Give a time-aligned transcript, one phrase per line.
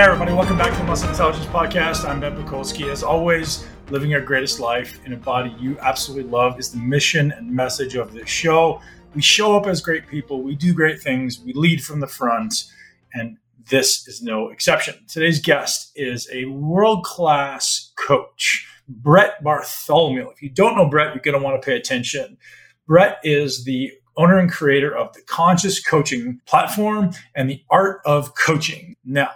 [0.00, 2.08] Hey, everybody, welcome back to the Muscle Intelligence Podcast.
[2.08, 2.90] I'm Ben Pakulski.
[2.90, 7.32] As always, living your greatest life in a body you absolutely love is the mission
[7.32, 8.80] and message of this show.
[9.14, 12.64] We show up as great people, we do great things, we lead from the front,
[13.12, 13.36] and
[13.68, 14.94] this is no exception.
[15.06, 20.30] Today's guest is a world class coach, Brett Bartholomew.
[20.30, 22.38] If you don't know Brett, you're going to want to pay attention.
[22.86, 28.34] Brett is the owner and creator of the Conscious Coaching platform and the Art of
[28.34, 28.96] Coaching.
[29.04, 29.28] Now,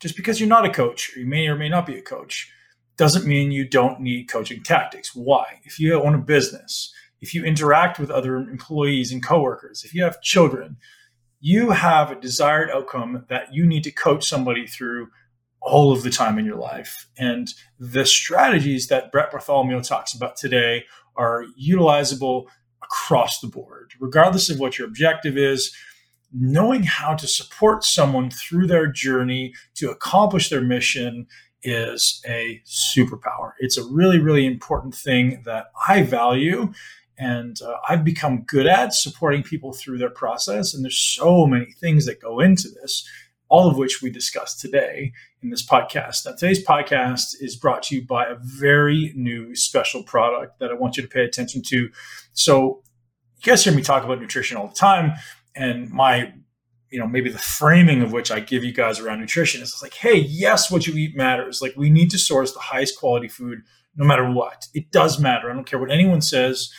[0.00, 2.52] just because you're not a coach, or you may or may not be a coach,
[2.96, 5.14] doesn't mean you don't need coaching tactics.
[5.14, 5.60] Why?
[5.64, 10.02] If you own a business, if you interact with other employees and coworkers, if you
[10.02, 10.76] have children,
[11.40, 15.08] you have a desired outcome that you need to coach somebody through
[15.60, 17.08] all of the time in your life.
[17.18, 20.84] And the strategies that Brett Bartholomew talks about today
[21.16, 22.46] are utilizable
[22.82, 25.74] across the board, regardless of what your objective is,
[26.38, 31.26] knowing how to support someone through their journey to accomplish their mission
[31.62, 33.52] is a superpower.
[33.58, 36.72] It's a really, really important thing that I value
[37.18, 40.74] and uh, I've become good at supporting people through their process.
[40.74, 43.08] And there's so many things that go into this,
[43.48, 46.26] all of which we discussed today in this podcast.
[46.26, 50.74] Now, today's podcast is brought to you by a very new special product that I
[50.74, 51.88] want you to pay attention to.
[52.32, 52.82] So,
[53.38, 55.12] you guys hear me talk about nutrition all the time,
[55.56, 56.32] and my
[56.90, 59.94] you know maybe the framing of which i give you guys around nutrition is like
[59.94, 61.60] hey yes what you eat matters.
[61.60, 63.62] Like we need to source the highest quality food
[63.96, 64.66] no matter what.
[64.74, 65.50] It does matter.
[65.50, 66.70] I don't care what anyone says.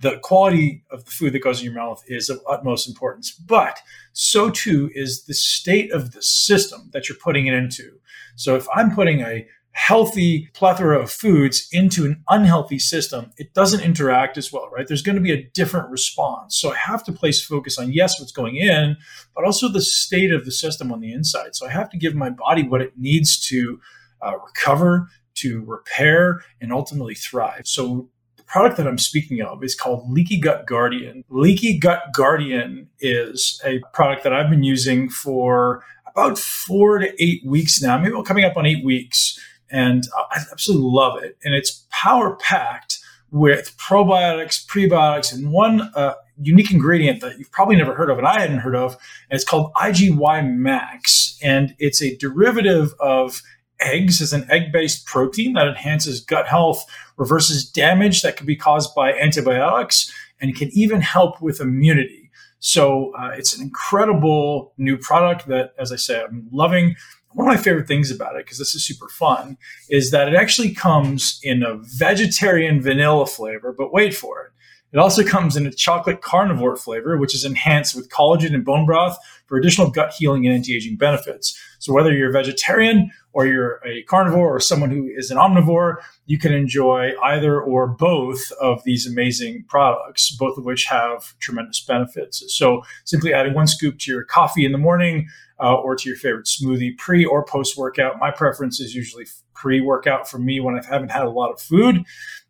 [0.00, 3.78] The quality of the food that goes in your mouth is of utmost importance but
[4.12, 7.98] so too is the state of the system that you're putting it into.
[8.34, 13.82] So if i'm putting a healthy plethora of foods into an unhealthy system, it doesn't
[13.82, 14.88] interact as well, right?
[14.88, 16.56] There's going to be a different response.
[16.56, 18.96] So I have to place focus on, yes, what's going in,
[19.34, 21.54] but also the state of the system on the inside.
[21.54, 23.78] So I have to give my body what it needs to
[24.22, 27.66] uh, recover, to repair, and ultimately thrive.
[27.66, 28.08] So
[28.38, 31.22] the product that I'm speaking of is called Leaky Gut Guardian.
[31.28, 37.44] Leaky Gut Guardian is a product that I've been using for about four to eight
[37.44, 39.38] weeks now, maybe coming up on eight weeks
[39.70, 41.36] and I absolutely love it.
[41.44, 42.98] And it's power packed
[43.30, 48.26] with probiotics, prebiotics, and one uh, unique ingredient that you've probably never heard of, and
[48.26, 48.92] I hadn't heard of.
[49.30, 53.42] And it's called IgY Max, and it's a derivative of
[53.80, 56.84] eggs as an egg-based protein that enhances gut health,
[57.16, 62.30] reverses damage that can be caused by antibiotics, and can even help with immunity.
[62.58, 66.96] So uh, it's an incredible new product that, as I say, I'm loving
[67.36, 69.58] one of my favorite things about it, because this is super fun,
[69.90, 74.52] is that it actually comes in a vegetarian vanilla flavor, but wait for it.
[74.92, 78.86] It also comes in a chocolate carnivore flavor, which is enhanced with collagen and bone
[78.86, 81.60] broth for additional gut healing and anti aging benefits.
[81.78, 85.96] So, whether you're a vegetarian or you're a carnivore or someone who is an omnivore,
[86.24, 91.84] you can enjoy either or both of these amazing products, both of which have tremendous
[91.84, 92.42] benefits.
[92.56, 95.28] So, simply adding one scoop to your coffee in the morning
[95.60, 98.18] uh, or to your favorite smoothie pre or post workout.
[98.18, 101.60] My preference is usually pre workout for me when I haven't had a lot of
[101.60, 102.04] food.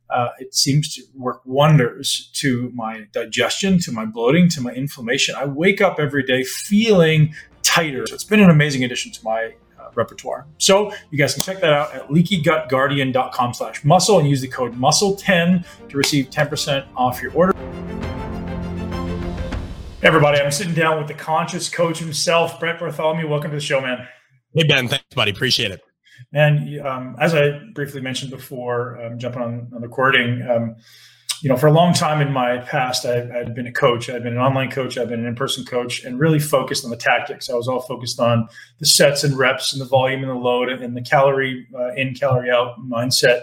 [0.09, 5.34] Uh, it seems to work wonders to my digestion, to my bloating, to my inflammation.
[5.34, 8.06] I wake up every day feeling tighter.
[8.06, 10.47] So it's been an amazing addition to my uh, repertoire.
[10.59, 14.77] So you guys can check that out at leakygutguardian.com slash muscle and use the code
[14.77, 17.56] muscle10 to receive 10% off your order.
[20.06, 23.28] Everybody, I'm sitting down with the conscious coach himself, Brett Bartholomew.
[23.28, 24.06] Welcome to the show, man.
[24.55, 25.33] Hey Ben, thanks, buddy.
[25.33, 25.83] Appreciate it.
[26.33, 30.77] And um, as I briefly mentioned before, um, jumping on, on the recording, um,
[31.43, 34.09] you know, for a long time in my past, I, had been a coach.
[34.09, 34.97] I'd been an online coach.
[34.97, 37.50] I've been an in-person coach, and really focused on the tactics.
[37.50, 40.69] I was all focused on the sets and reps, and the volume and the load,
[40.69, 43.41] and the calorie uh, in, calorie out mindset.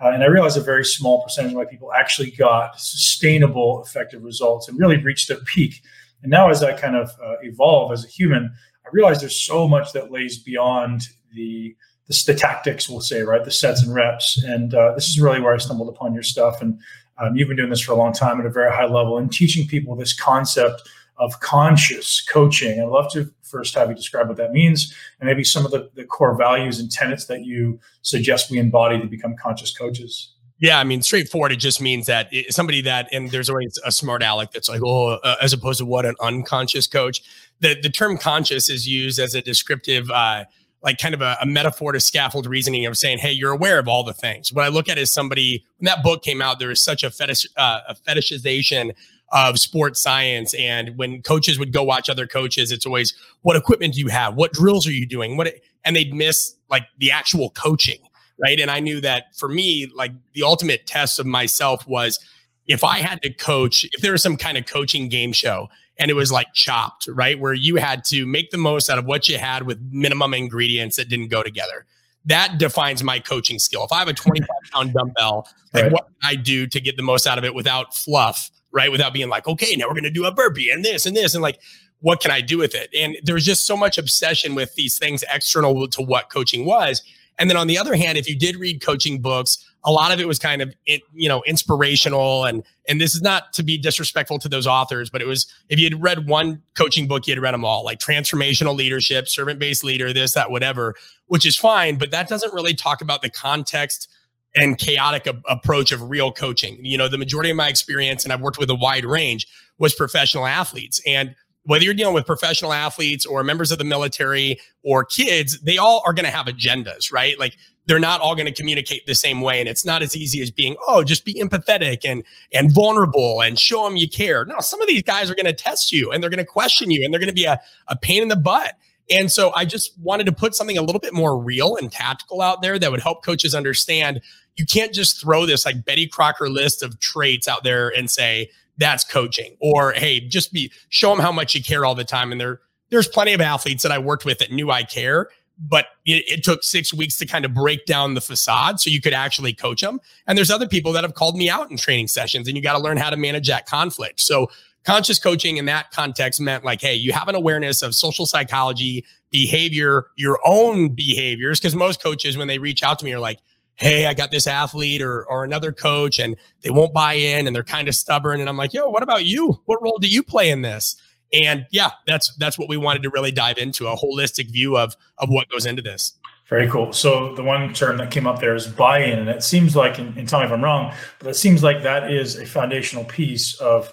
[0.00, 4.24] Uh, and I realized a very small percentage of my people actually got sustainable, effective
[4.24, 5.82] results and really reached their peak.
[6.22, 8.52] And now, as I kind of uh, evolve as a human,
[8.84, 11.74] I realize there's so much that lays beyond the,
[12.06, 13.44] the, the tactics, we'll say, right?
[13.44, 14.42] The sets and reps.
[14.44, 16.60] And uh, this is really where I stumbled upon your stuff.
[16.60, 16.78] And
[17.18, 19.32] um, you've been doing this for a long time at a very high level and
[19.32, 20.82] teaching people this concept
[21.18, 22.80] of conscious coaching.
[22.80, 25.90] I'd love to first have you describe what that means and maybe some of the,
[25.94, 30.32] the core values and tenets that you suggest we embody to become conscious coaches.
[30.60, 31.52] Yeah, I mean, straightforward.
[31.52, 34.82] It just means that it, somebody that, and there's always a smart aleck that's like,
[34.84, 37.22] oh, uh, as opposed to what an unconscious coach.
[37.60, 40.44] The the term conscious is used as a descriptive, uh,
[40.82, 43.88] like kind of a, a, metaphor to scaffold reasoning of saying, hey, you're aware of
[43.88, 44.52] all the things.
[44.52, 47.10] What I look at is somebody when that book came out, there was such a
[47.10, 48.92] fetish, uh, a fetishization
[49.32, 50.54] of sports science.
[50.54, 54.34] And when coaches would go watch other coaches, it's always what equipment do you have?
[54.34, 55.36] What drills are you doing?
[55.36, 55.54] What
[55.84, 57.98] and they'd miss like the actual coaching.
[58.42, 58.58] Right.
[58.58, 62.18] And I knew that for me, like the ultimate test of myself was
[62.66, 66.10] if I had to coach, if there was some kind of coaching game show and
[66.10, 67.38] it was like chopped, right?
[67.38, 70.96] Where you had to make the most out of what you had with minimum ingredients
[70.96, 71.84] that didn't go together.
[72.24, 73.84] That defines my coaching skill.
[73.84, 75.92] If I have a 25 pound dumbbell, like right.
[75.92, 78.90] what can I do to get the most out of it without fluff, right?
[78.90, 81.34] Without being like, okay, now we're going to do a burpee and this and this.
[81.34, 81.60] And like,
[82.00, 82.88] what can I do with it?
[82.96, 87.02] And there's just so much obsession with these things external to what coaching was.
[87.40, 90.20] And then on the other hand, if you did read coaching books, a lot of
[90.20, 92.44] it was kind of you know inspirational.
[92.44, 95.78] And and this is not to be disrespectful to those authors but it was if
[95.78, 99.60] you had read one coaching book you had read them all like transformational leadership servant
[99.60, 100.96] based leader this that whatever
[101.26, 104.08] which is fine but that doesn't really talk about the context
[104.54, 106.78] and chaotic a- approach of real coaching.
[106.84, 109.46] You know the majority of my experience and i've worked with a wide range
[109.78, 111.00] was professional athletes.
[111.06, 111.34] And
[111.64, 116.02] whether you're dealing with professional athletes or members of the military or kids, they all
[116.06, 117.38] are going to have agendas, right?
[117.38, 119.60] Like they're not all going to communicate the same way.
[119.60, 123.58] And it's not as easy as being, oh, just be empathetic and and vulnerable and
[123.58, 124.44] show them you care.
[124.44, 126.90] No, some of these guys are going to test you and they're going to question
[126.90, 128.74] you and they're going to be a, a pain in the butt.
[129.10, 132.40] And so I just wanted to put something a little bit more real and tactical
[132.42, 134.20] out there that would help coaches understand
[134.56, 138.50] you can't just throw this like Betty Crocker list of traits out there and say,
[138.80, 139.56] that's coaching.
[139.60, 142.32] Or hey, just be show them how much you care all the time.
[142.32, 145.28] And there, there's plenty of athletes that I worked with that knew I care,
[145.58, 149.00] but it, it, took six weeks to kind of break down the facade so you
[149.00, 150.00] could actually coach them.
[150.26, 152.76] And there's other people that have called me out in training sessions, and you got
[152.76, 154.20] to learn how to manage that conflict.
[154.20, 154.50] So
[154.84, 159.04] conscious coaching in that context meant like, hey, you have an awareness of social psychology,
[159.30, 161.60] behavior, your own behaviors.
[161.60, 163.38] Because most coaches, when they reach out to me, are like,
[163.80, 167.56] hey, I got this athlete or or another coach and they won't buy in and
[167.56, 168.40] they're kind of stubborn.
[168.40, 169.60] And I'm like, yo, what about you?
[169.64, 170.96] What role do you play in this?
[171.32, 174.96] And yeah, that's that's what we wanted to really dive into a holistic view of
[175.18, 176.12] of what goes into this.
[176.48, 176.92] Very cool.
[176.92, 180.16] So the one term that came up there is buy-in, and it seems like, and,
[180.16, 183.54] and tell me if I'm wrong, but it seems like that is a foundational piece
[183.60, 183.92] of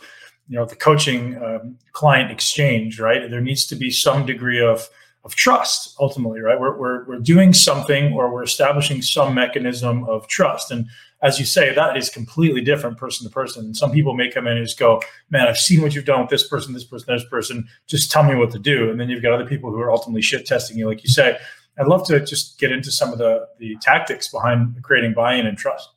[0.50, 3.30] you know the coaching um, client exchange, right?
[3.30, 4.90] There needs to be some degree of
[5.28, 6.60] of trust ultimately right?
[6.60, 10.72] We're, we're, we're doing something or we're establishing some mechanism of trust.
[10.72, 10.88] And
[11.22, 13.74] as you say that is completely different person to person.
[13.74, 16.30] Some people may come in and just go man i've seen what you've done with
[16.30, 17.68] this person this person this person.
[17.88, 18.90] Just tell me what to do.
[18.90, 21.38] And then you've got other people who are ultimately shit testing you like you say.
[21.80, 25.58] I'd love to just get into some of the the tactics behind creating buy-in and
[25.58, 25.90] trust.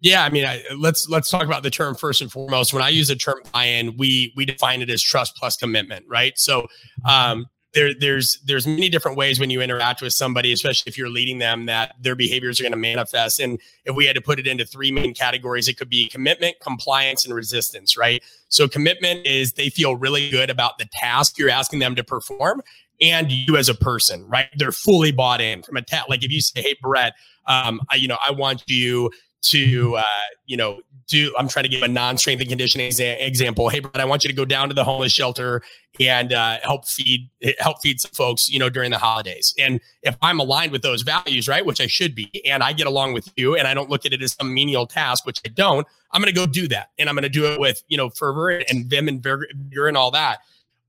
[0.00, 2.72] Yeah, I mean, I, let's let's talk about the term first and foremost.
[2.72, 6.38] When I use the term buy-in, we we define it as trust plus commitment, right?
[6.38, 6.68] So,
[7.04, 7.46] um,
[7.78, 11.38] there there's there's many different ways when you interact with somebody especially if you're leading
[11.38, 13.38] them that their behaviors are going to manifest.
[13.38, 16.56] And if we had to put it into three main categories it could be commitment
[16.60, 18.22] compliance and resistance right?
[18.48, 22.62] So commitment is they feel really good about the task you're asking them to perform
[23.00, 24.48] and you as a person right?
[24.56, 27.12] They're fully bought in from a task like if you say hey brett
[27.46, 29.10] um, I, you know i want you
[29.40, 30.04] to uh,
[30.46, 33.68] you know do i'm trying to give a non-strength and conditioning exa- example.
[33.68, 35.62] Hey brett i want you to go down to the homeless shelter
[35.98, 37.28] and uh, help feed
[37.58, 39.54] help feed some folks you know during the holidays.
[39.58, 42.86] And if i'm aligned with those values right which i should be and i get
[42.86, 45.48] along with you and i don't look at it as some menial task which i
[45.48, 46.90] don't i'm going to go do that.
[46.98, 49.96] And i'm going to do it with you know fervor and vim and vigor and
[49.96, 50.38] all that.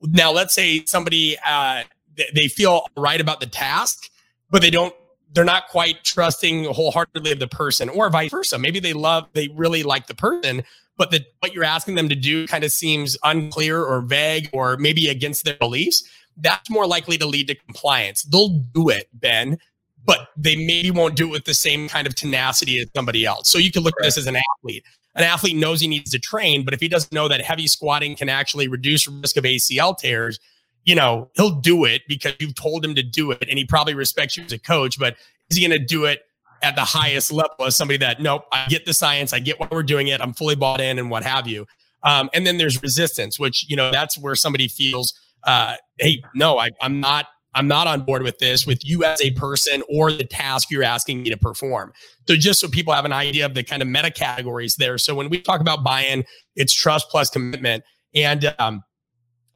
[0.01, 1.83] Now let's say somebody uh,
[2.35, 4.09] they feel right about the task
[4.49, 4.93] but they don't
[5.33, 8.57] they're not quite trusting wholeheartedly of the person or vice versa.
[8.57, 10.63] Maybe they love, they really like the person,
[10.97, 14.77] but the, what you're asking them to do kind of seems unclear or vague or
[14.77, 16.03] maybe against their beliefs.
[16.37, 18.23] That's more likely to lead to compliance.
[18.23, 19.57] They'll do it, Ben,
[20.05, 23.49] but they maybe won't do it with the same kind of tenacity as somebody else.
[23.49, 24.05] So you can look right.
[24.05, 24.83] at this as an athlete.
[25.15, 28.15] An athlete knows he needs to train, but if he doesn't know that heavy squatting
[28.15, 30.39] can actually reduce risk of ACL tears,
[30.85, 33.93] you know, he'll do it because you've told him to do it and he probably
[33.93, 35.15] respects you as a coach, but
[35.49, 36.21] is he going to do it
[36.61, 39.67] at the highest level as somebody that, nope, I get the science, I get why
[39.71, 41.65] we're doing it, I'm fully bought in and what have you.
[42.03, 46.57] Um, and then there's resistance, which, you know, that's where somebody feels, uh, hey, no,
[46.57, 50.11] I, I'm not I'm not on board with this with you as a person or
[50.11, 51.93] the task you're asking me to perform.
[52.27, 54.99] So just so people have an idea of the kind of meta categories there.
[54.99, 57.83] So when we talk about buy-in, it's trust plus commitment.
[58.13, 58.83] And um,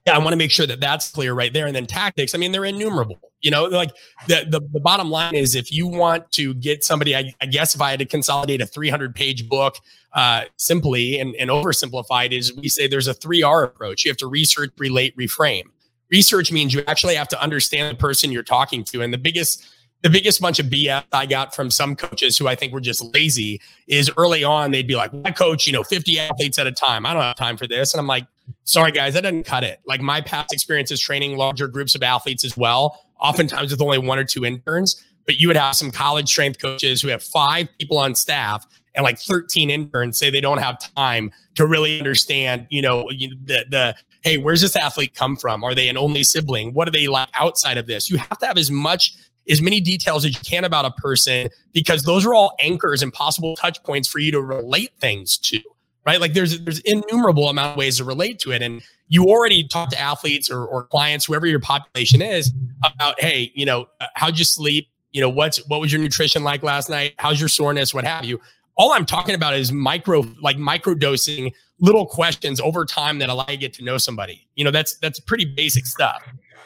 [0.05, 1.65] yeah, I want to make sure that that's clear right there.
[1.65, 3.19] And then tactics, I mean, they're innumerable.
[3.41, 3.91] You know, like
[4.27, 7.75] the, the, the bottom line is if you want to get somebody, I, I guess
[7.75, 9.77] if I had to consolidate a 300 page book
[10.13, 14.03] uh, simply and, and oversimplified, is we say there's a three R approach.
[14.03, 15.63] You have to research, relate, reframe.
[16.10, 19.01] Research means you actually have to understand the person you're talking to.
[19.01, 19.65] And the biggest
[20.03, 23.01] the biggest bunch of BS I got from some coaches who I think were just
[23.15, 26.74] lazy is early on, they'd be like, I coach, you know, 50 athletes at a
[26.74, 27.05] time.
[27.05, 27.93] I don't have time for this.
[27.93, 28.27] And I'm like,
[28.65, 29.79] sorry, guys, that doesn't cut it.
[29.88, 33.00] Like my past experiences training larger groups of athletes as well.
[33.19, 35.01] oftentimes with only one or two interns.
[35.25, 39.05] But you would have some college strength coaches who have five people on staff and
[39.05, 43.95] like 13 interns say they don't have time to really understand, you know, the the
[44.22, 45.63] hey, where's this athlete come from?
[45.63, 46.74] Are they an only sibling?
[46.74, 48.10] What are they like outside of this?
[48.10, 49.15] You have to have as much
[49.50, 53.12] as many details as you can about a person because those are all anchors and
[53.12, 55.60] possible touch points for you to relate things to
[56.06, 56.20] right?
[56.20, 58.62] Like there's there's innumerable amount of ways to relate to it.
[58.62, 62.52] And you already talk to athletes or, or clients whoever your population is
[62.84, 64.90] about hey you know uh, how'd you sleep?
[65.12, 67.14] You know what's what was your nutrition like last night?
[67.18, 67.94] How's your soreness?
[67.94, 68.40] What have you?
[68.76, 73.46] All i'm talking about is micro like micro dosing little questions over time that allow
[73.48, 74.48] you to get to know somebody.
[74.56, 76.24] You know that's that's pretty basic stuff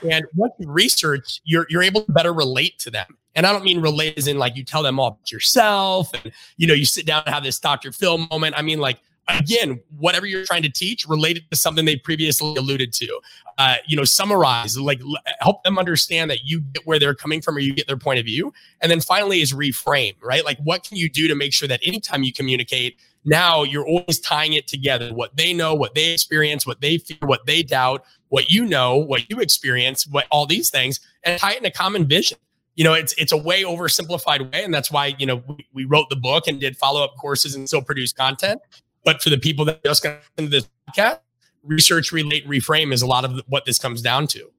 [0.10, 3.08] and once you research, you're you're able to better relate to them.
[3.36, 6.32] And I don't mean relate as in like you tell them all about yourself and
[6.58, 7.92] you know, you sit down and have this Dr.
[7.92, 8.56] Phil moment.
[8.58, 12.94] I mean, like again, whatever you're trying to teach related to something they previously alluded
[12.94, 13.20] to.
[13.58, 17.42] Uh, you know, summarize, like l- help them understand that you get where they're coming
[17.42, 18.54] from or you get their point of view.
[18.82, 20.46] And then finally is reframe, right?
[20.46, 24.20] Like what can you do to make sure that anytime you communicate, now you're always
[24.20, 28.06] tying it together what they know, what they experience, what they fear, what they doubt,
[28.30, 31.72] what you know, what you experience, what all these things, and tie it in a
[31.72, 32.38] common vision.
[32.76, 35.86] You know, it's it's a way oversimplified way, and that's why you know we, we
[35.86, 38.62] wrote the book and did follow up courses and still produce content.
[39.08, 41.20] But for the people that just got into this podcast,
[41.64, 44.52] research, relate, reframe is a lot of what this comes down to.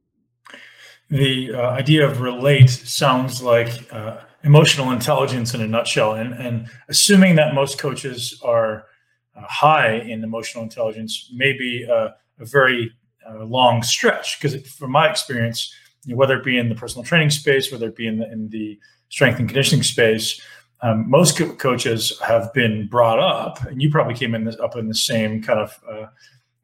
[1.10, 6.14] The uh, idea of relate sounds like uh, emotional intelligence in a nutshell.
[6.14, 8.86] And, and assuming that most coaches are
[9.36, 12.90] uh, high in emotional intelligence may be a, very
[13.28, 15.74] uh, long stretch because from my experience,
[16.06, 18.32] you know, whether it be in the personal training space, whether it be in the,
[18.32, 18.78] in the
[19.10, 20.40] strength and conditioning space,
[20.82, 24.76] um, most co- coaches have been brought up, and you probably came in this, up
[24.76, 26.06] in the same kind of uh,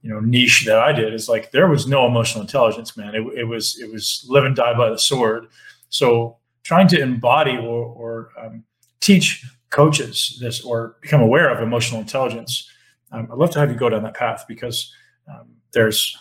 [0.03, 1.13] you know niche that I did.
[1.13, 3.15] Is like there was no emotional intelligence, man.
[3.15, 5.47] It, it was it was live and die by the sword.
[5.89, 8.65] So trying to embody or, or um,
[9.01, 12.71] teach coaches this or become aware of emotional intelligence,
[13.13, 14.93] um, I'd love to have you go down that path because
[15.29, 16.17] um, there's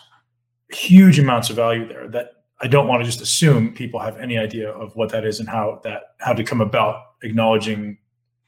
[0.70, 4.38] huge amounts of value there that I don't want to just assume people have any
[4.38, 7.98] idea of what that is and how that how to come about acknowledging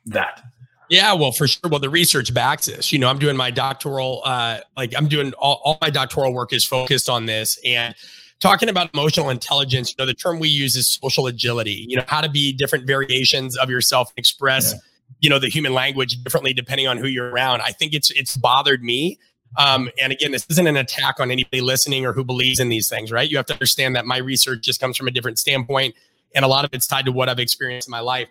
[0.06, 0.42] that.
[0.88, 1.68] Yeah, well, for sure.
[1.68, 2.92] Well, the research backs this.
[2.92, 6.52] You know, I'm doing my doctoral, uh, like I'm doing all, all my doctoral work
[6.52, 7.59] is focused on this.
[7.64, 7.95] And
[8.38, 12.04] talking about emotional intelligence, you know, the term we use is social agility, you know,
[12.06, 14.78] how to be different variations of yourself and express, yeah.
[15.21, 17.62] you know, the human language differently depending on who you're around.
[17.62, 19.18] I think it's it's bothered me.
[19.59, 22.88] Um, and again, this isn't an attack on anybody listening or who believes in these
[22.88, 23.28] things, right?
[23.28, 25.95] You have to understand that my research just comes from a different standpoint.
[26.35, 28.28] And a lot of it's tied to what I've experienced in my life.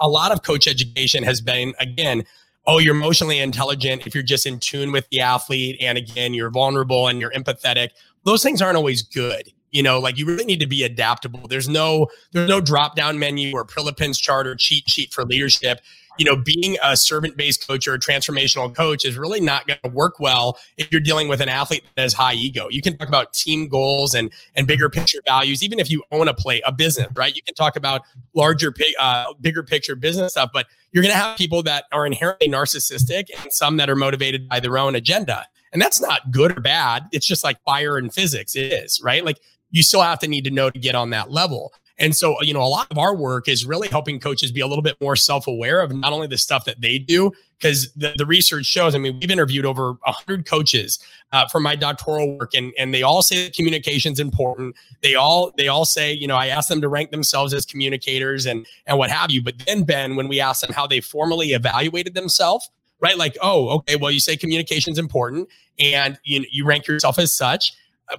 [0.00, 2.24] A lot of coach education has been, again,
[2.66, 5.76] oh, you're emotionally intelligent if you're just in tune with the athlete.
[5.80, 7.90] And again, you're vulnerable and you're empathetic
[8.24, 9.52] those things aren't always good.
[9.70, 11.48] You know, like you really need to be adaptable.
[11.48, 15.80] There's no there's no drop down menu or Prilepin's chart or cheat sheet for leadership.
[16.18, 19.78] You know, being a servant based coach or a transformational coach is really not going
[19.82, 22.68] to work well if you're dealing with an athlete that has high ego.
[22.70, 26.28] You can talk about team goals and and bigger picture values, even if you own
[26.28, 27.34] a play a business, right?
[27.34, 28.02] You can talk about
[28.34, 32.48] larger, uh, bigger picture business stuff, but you're going to have people that are inherently
[32.48, 35.46] narcissistic and some that are motivated by their own agenda.
[35.72, 37.08] And that's not good or bad.
[37.12, 38.54] It's just like fire and physics.
[38.54, 39.24] It is, right?
[39.24, 39.38] Like
[39.70, 41.72] you still have to need to know to get on that level.
[42.02, 44.66] And so, you know, a lot of our work is really helping coaches be a
[44.66, 48.12] little bit more self aware of not only the stuff that they do, because the,
[48.18, 50.98] the research shows, I mean, we've interviewed over 100 coaches
[51.30, 54.74] uh, for my doctoral work, and, and they all say that communication is important.
[55.00, 58.46] They all they all say, you know, I ask them to rank themselves as communicators
[58.46, 59.40] and and what have you.
[59.40, 62.68] But then, Ben, when we ask them how they formally evaluated themselves,
[63.00, 63.16] right?
[63.16, 67.32] Like, oh, okay, well, you say communication is important and you, you rank yourself as
[67.32, 67.74] such.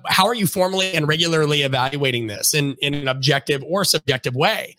[0.07, 4.75] How are you formally and regularly evaluating this in, in an objective or subjective way?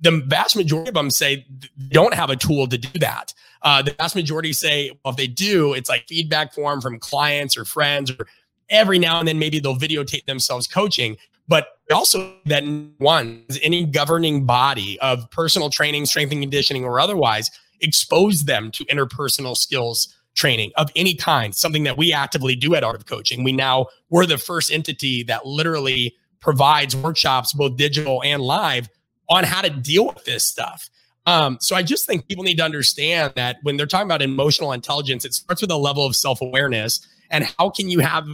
[0.00, 1.46] The vast majority of them say
[1.88, 3.34] don't have a tool to do that.
[3.62, 7.56] Uh, the vast majority say, well, if they do, it's like feedback form from clients
[7.56, 8.26] or friends, or
[8.68, 11.16] every now and then maybe they'll videotape themselves coaching.
[11.48, 12.64] But also that
[12.98, 18.84] one, any governing body of personal training, strength and conditioning, or otherwise expose them to
[18.86, 23.44] interpersonal skills training of any kind, something that we actively do at Art of Coaching.
[23.44, 28.88] We now, we're the first entity that literally provides workshops, both digital and live,
[29.28, 30.90] on how to deal with this stuff.
[31.26, 34.72] Um, so I just think people need to understand that when they're talking about emotional
[34.72, 37.06] intelligence, it starts with a level of self awareness.
[37.30, 38.26] And how can you have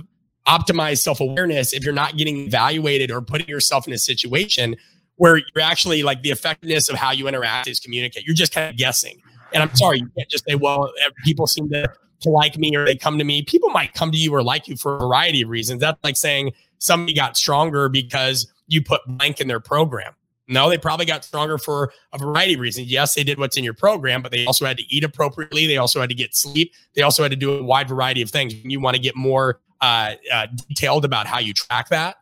[0.46, 4.76] optimized self awareness if you're not getting evaluated or putting yourself in a situation
[5.16, 8.24] where you're actually like the effectiveness of how you interact is communicate?
[8.24, 9.20] You're just kind of guessing.
[9.52, 10.92] And I'm sorry, you can't just say, well,
[11.24, 11.90] people seem to,
[12.20, 13.42] to like me or they come to me.
[13.42, 15.80] People might come to you or like you for a variety of reasons.
[15.80, 20.14] That's like saying somebody got stronger because you put blank in their program.
[20.50, 22.90] No, they probably got stronger for a variety of reasons.
[22.90, 25.66] Yes, they did what's in your program, but they also had to eat appropriately.
[25.66, 26.72] They also had to get sleep.
[26.94, 28.54] They also had to do a wide variety of things.
[28.54, 32.16] You want to get more uh, uh, detailed about how you track that.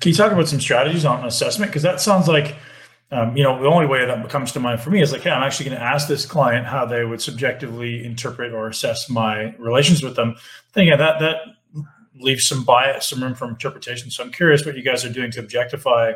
[0.00, 1.70] Can you talk about some strategies on assessment?
[1.70, 2.54] Because that sounds like,
[3.10, 5.30] um, you know, the only way that comes to mind for me is like, hey,
[5.30, 9.54] I'm actually going to ask this client how they would subjectively interpret or assess my
[9.58, 10.36] relations with them.
[10.74, 11.36] Then yeah, that that
[12.20, 14.10] leaves some bias, some room for interpretation.
[14.10, 16.12] So I'm curious what you guys are doing to objectify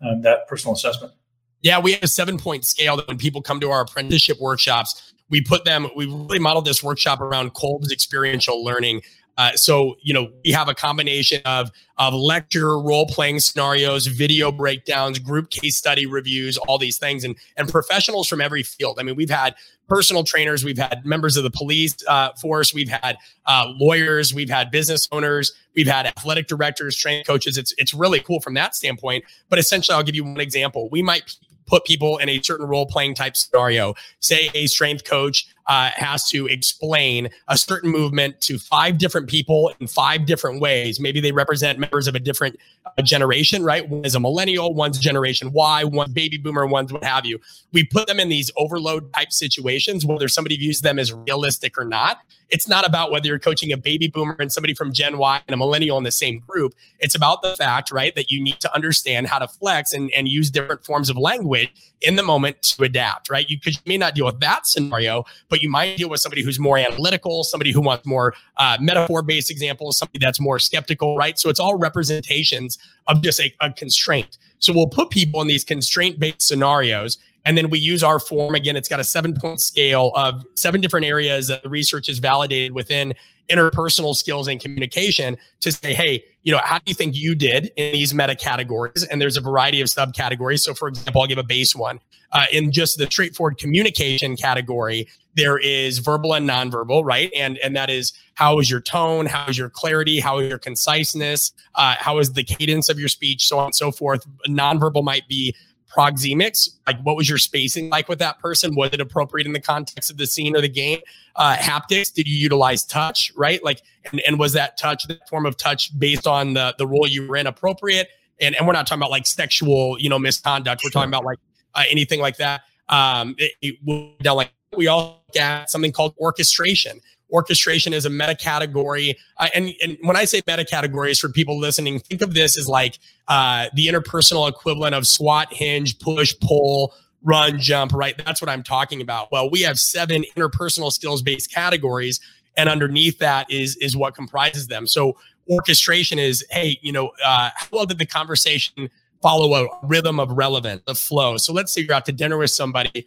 [0.00, 1.14] um, that personal assessment.
[1.62, 5.14] Yeah, we have a seven point scale that when people come to our apprenticeship workshops,
[5.28, 9.02] we put them, we really modeled this workshop around Kolb's experiential learning.
[9.36, 14.50] Uh, so, you know, we have a combination of, of lecture, role playing scenarios, video
[14.50, 18.98] breakdowns, group case study reviews, all these things, and, and professionals from every field.
[18.98, 19.54] I mean, we've had
[19.88, 24.50] personal trainers, we've had members of the police uh, force, we've had uh, lawyers, we've
[24.50, 27.56] had business owners, we've had athletic directors, training coaches.
[27.58, 29.24] It's, it's really cool from that standpoint.
[29.48, 30.88] But essentially, I'll give you one example.
[30.90, 33.94] We might put people in a certain role playing type scenario.
[34.20, 39.72] Say a strength coach uh, has to explain a certain movement to five different people
[39.80, 41.00] in five different ways.
[41.00, 43.88] Maybe they represent members of a different uh, generation, right?
[43.88, 47.40] One is a millennial, one's generation Y, one baby boomer, one's what have you.
[47.72, 51.84] We put them in these overload type situations, whether somebody views them as realistic or
[51.84, 52.20] not.
[52.50, 55.54] It's not about whether you're coaching a baby boomer and somebody from Gen Y and
[55.54, 56.74] a millennial in the same group.
[57.00, 60.28] It's about the fact, right, that you need to understand how to flex and, and
[60.28, 61.70] use different forms of language
[62.02, 63.48] in the moment to adapt, right?
[63.48, 66.58] You, you may not deal with that scenario, but you might deal with somebody who's
[66.58, 71.38] more analytical, somebody who wants more uh, metaphor based examples, somebody that's more skeptical, right?
[71.38, 74.38] So it's all representations of just a, a constraint.
[74.58, 77.18] So we'll put people in these constraint based scenarios.
[77.46, 78.54] And then we use our form.
[78.54, 82.18] Again, it's got a seven point scale of seven different areas that the research is
[82.18, 83.14] validated within
[83.48, 87.70] interpersonal skills and communication to say, hey, you know, how do you think you did
[87.76, 89.04] in these meta categories?
[89.04, 90.60] And there's a variety of subcategories.
[90.60, 92.00] So, for example, I'll give a base one.
[92.32, 95.06] Uh, in just the straightforward communication category,
[95.36, 97.30] there is verbal and nonverbal, right?
[97.36, 100.58] And and that is how is your tone, how is your clarity, how is your
[100.58, 104.26] conciseness, uh, how is the cadence of your speech, so on and so forth.
[104.48, 105.54] Nonverbal might be
[105.94, 108.74] proxemics like what was your spacing like with that person?
[108.74, 111.00] Was it appropriate in the context of the scene or the game?
[111.34, 113.62] Uh, haptics did you utilize touch right?
[113.64, 117.06] Like and, and was that touch that form of touch based on the the role
[117.06, 118.08] you were in appropriate?
[118.40, 120.82] And and we're not talking about like sexual you know misconduct.
[120.84, 121.38] We're talking about like
[121.74, 122.62] uh, anything like that.
[122.88, 128.34] Um it, it, down like we all got something called orchestration orchestration is a meta
[128.34, 129.16] category.
[129.38, 132.68] Uh, and, and when I say meta categories for people listening, think of this as
[132.68, 138.16] like uh, the interpersonal equivalent of squat, hinge, push, pull, run, jump, right?
[138.24, 139.32] That's what I'm talking about.
[139.32, 142.20] Well, we have seven interpersonal skills based categories.
[142.56, 144.86] And underneath that is, is what comprises them.
[144.86, 145.16] So
[145.50, 148.88] orchestration is, hey, you know, uh, how well did the conversation
[149.20, 151.36] follow a rhythm of relevance, a flow?
[151.36, 153.06] So let's say you're out to dinner with somebody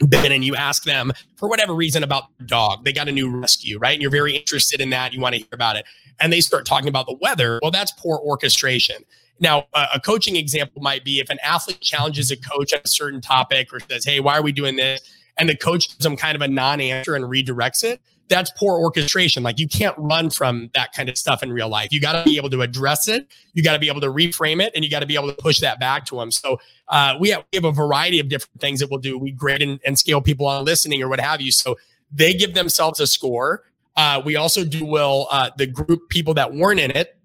[0.00, 2.84] Ben and you ask them for whatever reason about dog.
[2.84, 3.92] They got a new rescue, right?
[3.92, 5.12] And you're very interested in that.
[5.12, 5.86] You want to hear about it.
[6.20, 7.58] And they start talking about the weather.
[7.62, 9.04] Well, that's poor orchestration.
[9.40, 13.20] Now, a coaching example might be if an athlete challenges a coach on a certain
[13.20, 15.00] topic or says, Hey, why are we doing this?
[15.36, 18.78] And the coach gives them kind of a non answer and redirects it that's poor
[18.78, 19.42] orchestration.
[19.42, 21.92] Like you can't run from that kind of stuff in real life.
[21.92, 23.26] You got to be able to address it.
[23.54, 25.34] You got to be able to reframe it, and you got to be able to
[25.34, 26.30] push that back to them.
[26.30, 29.18] So uh, we, have, we have a variety of different things that we'll do.
[29.18, 31.52] We grade and, and scale people on listening or what have you.
[31.52, 31.76] So
[32.12, 33.64] they give themselves a score.
[33.96, 37.16] Uh, we also do will uh, the group people that weren't in it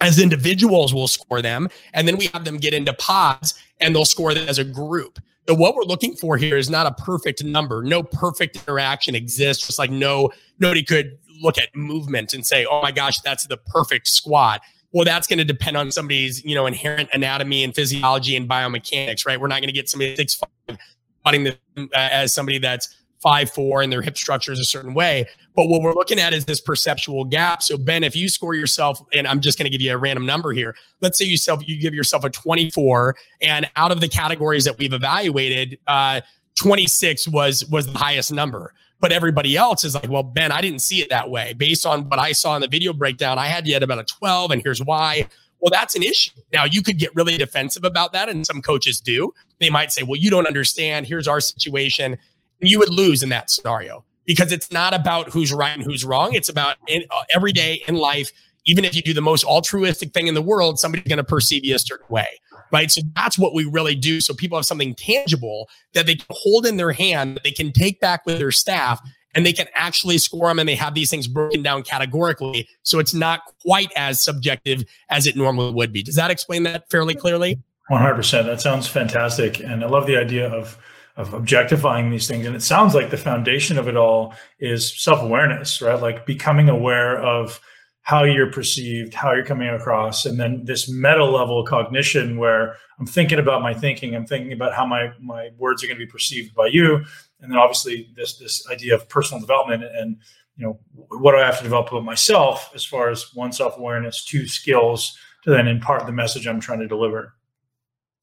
[0.00, 4.04] as individuals will score them, and then we have them get into pods and they'll
[4.04, 5.18] score them as a group.
[5.48, 7.82] So what we're looking for here is not a perfect number.
[7.82, 9.66] No perfect interaction exists.
[9.66, 13.56] Just like no nobody could look at movement and say, "Oh my gosh, that's the
[13.56, 14.60] perfect squat."
[14.92, 19.26] Well, that's going to depend on somebody's you know inherent anatomy and physiology and biomechanics,
[19.26, 19.40] right?
[19.40, 20.78] We're not going to get somebody six five
[21.20, 25.26] squatting uh, as somebody that's five four and their hip structure is a certain way.
[25.54, 27.62] But what we're looking at is this perceptual gap.
[27.62, 30.26] So Ben, if you score yourself, and I'm just going to give you a random
[30.26, 30.74] number here.
[31.00, 34.78] Let's say you self you give yourself a 24, and out of the categories that
[34.78, 36.20] we've evaluated, uh,
[36.58, 38.74] 26 was was the highest number.
[39.00, 41.54] But everybody else is like, well, Ben, I didn't see it that way.
[41.54, 44.50] Based on what I saw in the video breakdown, I had yet about a 12,
[44.50, 45.26] and here's why.
[45.58, 46.32] Well, that's an issue.
[46.52, 49.32] Now, you could get really defensive about that, and some coaches do.
[49.58, 51.06] They might say, well, you don't understand.
[51.06, 52.18] Here's our situation
[52.60, 56.34] you would lose in that scenario because it's not about who's right and who's wrong.
[56.34, 58.30] It's about in, uh, every day in life.
[58.66, 61.64] Even if you do the most altruistic thing in the world, somebody's going to perceive
[61.64, 62.28] you a certain way,
[62.70, 62.90] right?
[62.90, 64.20] So that's what we really do.
[64.20, 67.72] So people have something tangible that they can hold in their hand, that they can
[67.72, 69.00] take back with their staff,
[69.34, 72.68] and they can actually score them and they have these things broken down categorically.
[72.82, 76.02] So it's not quite as subjective as it normally would be.
[76.02, 77.58] Does that explain that fairly clearly?
[77.90, 78.44] 100%.
[78.44, 79.60] That sounds fantastic.
[79.60, 80.78] And I love the idea of
[81.20, 82.46] of objectifying these things.
[82.46, 86.00] And it sounds like the foundation of it all is self awareness, right?
[86.00, 87.60] Like becoming aware of
[88.02, 93.06] how you're perceived, how you're coming across, and then this meta level cognition where I'm
[93.06, 96.10] thinking about my thinking, I'm thinking about how my my words are going to be
[96.10, 96.96] perceived by you,
[97.40, 100.16] and then obviously this this idea of personal development and
[100.56, 103.76] you know what do I have to develop about myself as far as one self
[103.78, 107.34] awareness, two skills to then impart the message I'm trying to deliver.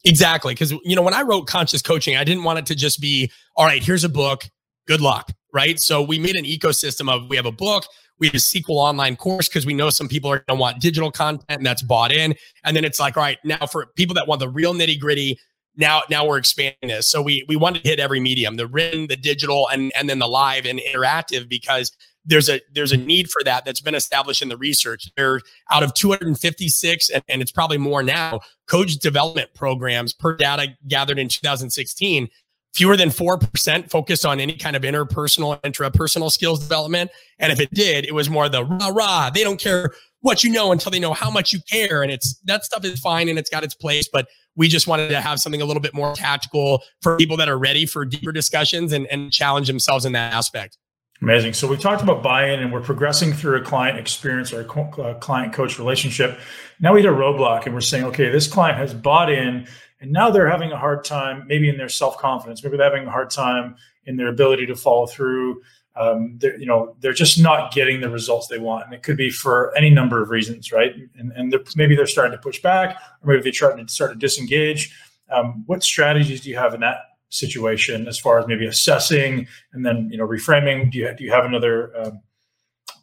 [0.07, 0.53] Exactly.
[0.53, 3.31] Because, you know, when I wrote conscious coaching, I didn't want it to just be,
[3.55, 4.45] all right, here's a book,
[4.87, 5.31] good luck.
[5.53, 5.79] Right.
[5.79, 7.85] So we made an ecosystem of we have a book,
[8.19, 10.81] we have a sequel online course because we know some people are going to want
[10.81, 12.35] digital content and that's bought in.
[12.63, 15.39] And then it's like, all right, now for people that want the real nitty gritty,
[15.75, 17.07] now now we're expanding this.
[17.07, 20.19] So we we wanted to hit every medium, the written, the digital, and and then
[20.19, 21.91] the live and interactive because
[22.27, 25.09] there's a there's a need for that that's been established in the research.
[25.15, 25.39] There
[25.71, 31.17] out of 256, and, and it's probably more now, coach development programs per data gathered
[31.17, 32.27] in 2016.
[32.75, 37.09] Fewer than 4% focused on any kind of interpersonal, intrapersonal skills development.
[37.39, 39.29] And if it did, it was more the rah rah.
[39.31, 42.03] They don't care what you know until they know how much you care.
[42.03, 44.07] And it's that stuff is fine and it's got its place.
[44.11, 47.49] But we just wanted to have something a little bit more tactical for people that
[47.49, 50.77] are ready for deeper discussions and, and challenge themselves in that aspect.
[51.21, 51.53] Amazing.
[51.53, 55.13] So we talked about buy-in, and we're progressing through a client experience or a uh,
[55.15, 56.39] client-coach relationship.
[56.80, 59.67] Now we hit a roadblock, and we're saying, okay, this client has bought in,
[59.99, 63.12] and now they're having a hard time, maybe in their self-confidence, maybe they're having a
[63.12, 63.75] hard time
[64.06, 65.62] in their ability to follow through.
[65.95, 69.17] Um, they're, you know, they're just not getting the results they want, and it could
[69.17, 70.93] be for any number of reasons, right?
[71.17, 74.12] And, and they're, maybe they're starting to push back, or maybe they're starting to start
[74.12, 74.95] to disengage.
[75.32, 76.97] Um, what strategies do you have in that
[77.29, 81.31] situation as far as maybe assessing and then you know reframing do you, do you
[81.31, 82.21] have another um,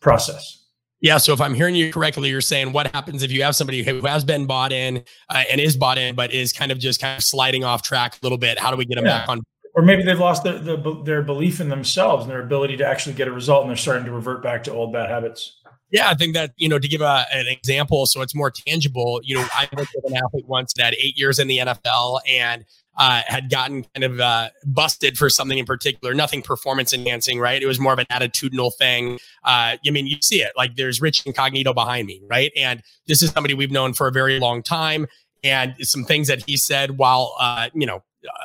[0.01, 0.65] process
[1.05, 1.19] yeah.
[1.19, 4.01] So if I'm hearing you correctly, you're saying what happens if you have somebody who
[4.07, 7.19] has been bought in uh, and is bought in, but is kind of just kind
[7.19, 8.59] of sliding off track a little bit?
[8.59, 9.19] How do we get them yeah.
[9.19, 9.43] back on?
[9.75, 13.17] Or maybe they've lost their, the, their belief in themselves and their ability to actually
[13.17, 15.61] get a result, and they're starting to revert back to old bad habits.
[15.91, 19.21] Yeah, I think that you know to give a, an example, so it's more tangible.
[19.23, 22.21] You know, I worked with an athlete once that had eight years in the NFL,
[22.27, 22.65] and
[22.97, 27.63] uh, had gotten kind of uh, busted for something in particular, nothing performance enhancing, right?
[27.63, 29.15] It was more of an attitudinal thing.
[29.45, 32.53] Uh, I mean, you see it like there's Rich Incognito behind me, right?
[32.57, 35.07] And this is somebody we've known for a very long time.
[35.43, 38.45] And some things that he said while, uh, you know, uh,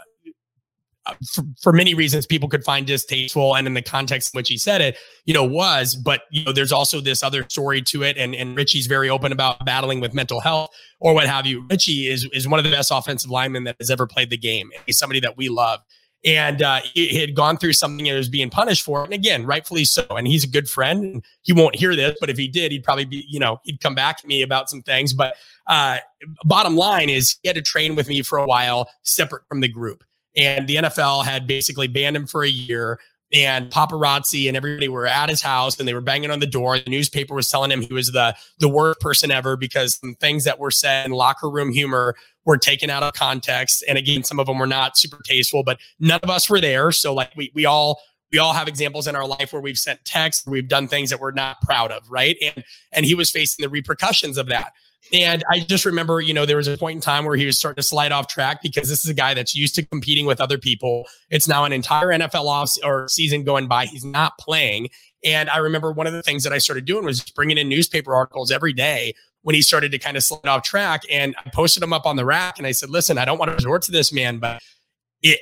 [1.33, 4.57] for, for, many reasons people could find distasteful and in the context in which he
[4.57, 8.17] said it you know was but you know there's also this other story to it
[8.17, 12.07] and and richie's very open about battling with mental health or what have you richie
[12.07, 14.97] is is one of the best offensive linemen that has ever played the game he's
[14.97, 15.79] somebody that we love
[16.25, 19.05] and uh, he, had gone through something and was being punished for it.
[19.05, 20.05] And again, rightfully so.
[20.09, 21.03] And he's a good friend.
[21.03, 23.79] And he won't hear this, but if he did, he'd probably be, you know, he'd
[23.79, 25.13] come back to me about some things.
[25.13, 25.35] But
[25.67, 25.99] uh,
[26.43, 29.69] bottom line is, he had to train with me for a while, separate from the
[29.69, 30.03] group
[30.35, 32.99] and the NFL had basically banned him for a year.
[33.31, 36.79] And paparazzi and everybody were at his house and they were banging on the door.
[36.79, 40.57] The newspaper was telling him he was the the worst person ever because things that
[40.57, 42.15] were said in locker room humor
[42.45, 43.83] were taken out of context.
[43.87, 46.91] And again, some of them were not super tasteful, but none of us were there.
[46.91, 50.03] So like we we all we all have examples in our life where we've sent
[50.05, 52.35] texts, we've done things that we're not proud of, right?
[52.41, 54.73] And and he was facing the repercussions of that.
[55.12, 57.57] And I just remember, you know, there was a point in time where he was
[57.57, 60.39] starting to slide off track because this is a guy that's used to competing with
[60.39, 61.05] other people.
[61.29, 63.85] It's now an entire NFL off or season going by.
[63.85, 64.89] He's not playing.
[65.23, 68.13] And I remember one of the things that I started doing was bringing in newspaper
[68.13, 71.01] articles every day when he started to kind of slide off track.
[71.09, 73.49] And I posted them up on the rack and I said, listen, I don't want
[73.49, 74.62] to resort to this, man, but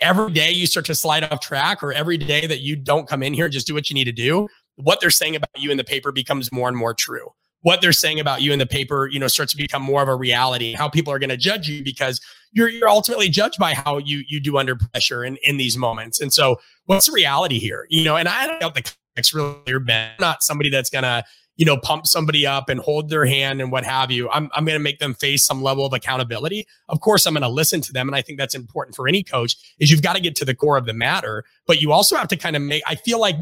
[0.01, 3.21] every day you start to slide off track or every day that you don't come
[3.21, 4.47] in here, just do what you need to do.
[4.75, 7.93] What they're saying about you in the paper becomes more and more true what they're
[7.93, 10.73] saying about you in the paper, you know, starts to become more of a reality.
[10.73, 14.23] How people are going to judge you because you're you're ultimately judged by how you
[14.27, 16.21] you do under pressure in in these moments.
[16.21, 17.87] And so, what's the reality here?
[17.89, 21.23] You know, and I don't the context really Ben not somebody that's going to
[21.57, 24.29] you know pump somebody up and hold their hand and what have you.
[24.29, 26.65] I'm I'm going to make them face some level of accountability.
[26.87, 29.23] Of course, I'm going to listen to them, and I think that's important for any
[29.23, 29.55] coach.
[29.79, 32.27] Is you've got to get to the core of the matter, but you also have
[32.29, 32.83] to kind of make.
[32.87, 33.35] I feel like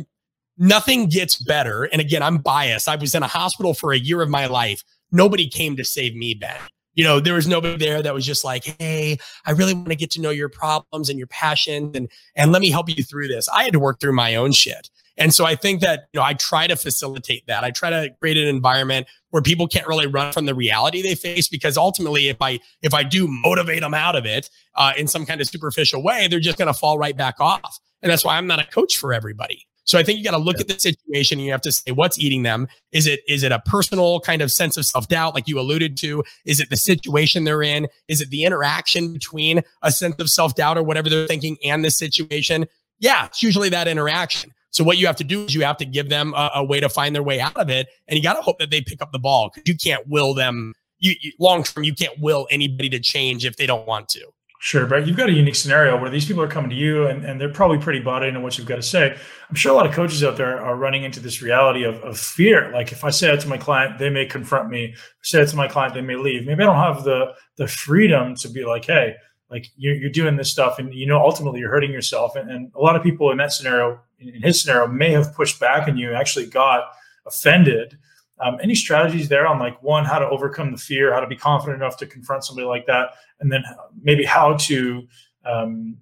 [0.58, 1.84] nothing gets better.
[1.84, 2.88] And again, I'm biased.
[2.88, 4.84] I was in a hospital for a year of my life.
[5.12, 6.58] Nobody came to save me, Ben.
[6.94, 9.96] You know, there was nobody there that was just like, "Hey, I really want to
[9.96, 13.28] get to know your problems and your passion, and and let me help you through
[13.28, 14.90] this." I had to work through my own shit.
[15.18, 17.64] And so I think that, you know, I try to facilitate that.
[17.64, 21.16] I try to create an environment where people can't really run from the reality they
[21.16, 25.08] face because ultimately if I if I do motivate them out of it uh, in
[25.08, 27.80] some kind of superficial way, they're just going to fall right back off.
[28.02, 29.66] And that's why I'm not a coach for everybody.
[29.86, 30.62] So I think you got to look yeah.
[30.62, 32.68] at the situation and you have to say what's eating them.
[32.92, 36.24] Is it is it a personal kind of sense of self-doubt like you alluded to?
[36.46, 37.88] Is it the situation they're in?
[38.08, 41.92] Is it the interaction between a sense of self-doubt or whatever they're thinking and the
[41.92, 42.66] situation?
[43.00, 44.52] Yeah, it's usually that interaction.
[44.72, 46.80] So what you have to do is you have to give them a, a way
[46.80, 49.02] to find their way out of it, and you got to hope that they pick
[49.02, 50.74] up the ball because you can't will them.
[51.00, 54.26] You, you long term, you can't will anybody to change if they don't want to.
[54.66, 57.24] Sure, but you've got a unique scenario where these people are coming to you and,
[57.24, 59.16] and they're probably pretty bought into what you've got to say.
[59.48, 62.18] I'm sure a lot of coaches out there are running into this reality of, of
[62.18, 62.72] fear.
[62.72, 64.86] Like if I say it to my client, they may confront me.
[64.86, 66.48] If I say it to my client, they may leave.
[66.48, 69.14] Maybe I don't have the the freedom to be like, hey,
[69.52, 72.36] like you're, you're doing this stuff and you know ultimately you're hurting yourself.
[72.36, 75.60] And, and a lot of people in that scenario, in his scenario, may have pushed
[75.60, 76.86] back and you actually got
[77.28, 78.00] offended
[78.40, 81.36] um, any strategies there on like one, how to overcome the fear, how to be
[81.36, 83.64] confident enough to confront somebody like that, and then
[84.02, 85.08] maybe how to
[85.46, 85.98] um,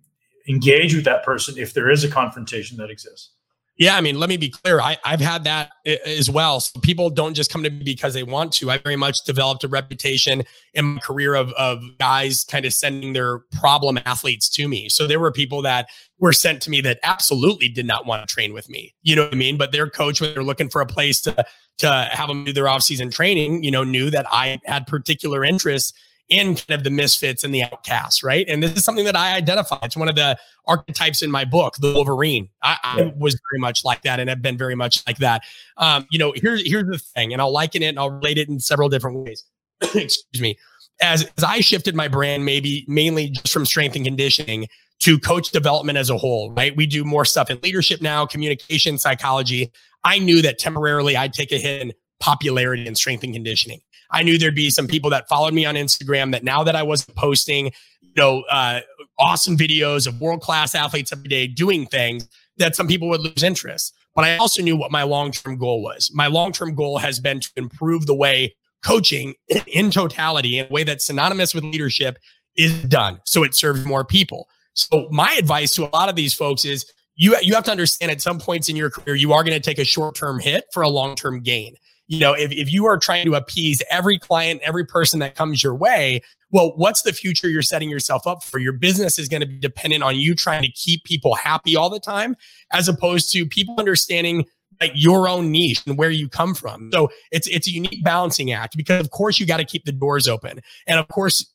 [0.48, 3.32] engage with that person if there is a confrontation that exists.
[3.76, 4.80] Yeah, I mean, let me be clear.
[4.80, 5.72] I, I've had that
[6.06, 6.60] as well.
[6.60, 8.69] So people don't just come to me because they want to.
[8.69, 10.43] I very much developed a reputation
[10.76, 14.89] in my career of, of guys kind of sending their problem athletes to me.
[14.89, 15.88] So there were people that
[16.23, 18.95] were sent to me that absolutely did not want to train with me.
[19.01, 19.57] You know what I mean?
[19.57, 21.45] But their coach, when they're looking for a place to
[21.79, 25.91] to have them do their offseason training, you know, knew that I had particular interests
[26.29, 28.47] in kind of the misfits and the outcasts, right?
[28.47, 29.79] And this is something that I identify.
[29.83, 32.47] It's one of the archetypes in my book, the Wolverine.
[32.62, 35.41] I, I was very much like that and have been very much like that.
[35.75, 38.47] Um, you know, here's here's the thing, and I'll liken it and I'll relate it
[38.47, 39.43] in several different ways.
[39.81, 40.57] Excuse me.
[41.01, 44.69] As, as I shifted my brand, maybe mainly just from strength and conditioning
[45.04, 46.76] to coach development as a whole, right?
[46.78, 49.70] We do more stuff in leadership now, communication, psychology.
[50.06, 53.82] I knew that temporarily I'd take a hit in popularity and strength and conditioning.
[54.12, 56.84] I knew there'd be some people that followed me on Instagram that now that I
[56.84, 57.66] was posting,
[58.02, 58.80] you know, uh,
[59.20, 63.44] awesome videos of world class athletes every day doing things, that some people would lose
[63.44, 63.94] interest.
[64.16, 66.12] But I also knew what my long term goal was.
[66.13, 69.34] My long term goal has been to improve the way coaching
[69.68, 72.20] in totality in a way that's synonymous with leadership
[72.56, 74.48] is done so it serves more people.
[74.73, 78.12] So my advice to a lot of these folks is you you have to understand
[78.12, 80.81] at some points in your career you are going to take a short-term hit for
[80.81, 81.75] a long-term gain
[82.07, 85.63] you know, if, if you are trying to appease every client, every person that comes
[85.63, 88.59] your way, well, what's the future you're setting yourself up for?
[88.59, 91.89] Your business is going to be dependent on you trying to keep people happy all
[91.89, 92.36] the time,
[92.71, 94.45] as opposed to people understanding
[94.81, 96.91] like your own niche and where you come from.
[96.93, 99.91] So it's it's a unique balancing act because of course you got to keep the
[99.91, 100.59] doors open.
[100.88, 101.45] And of course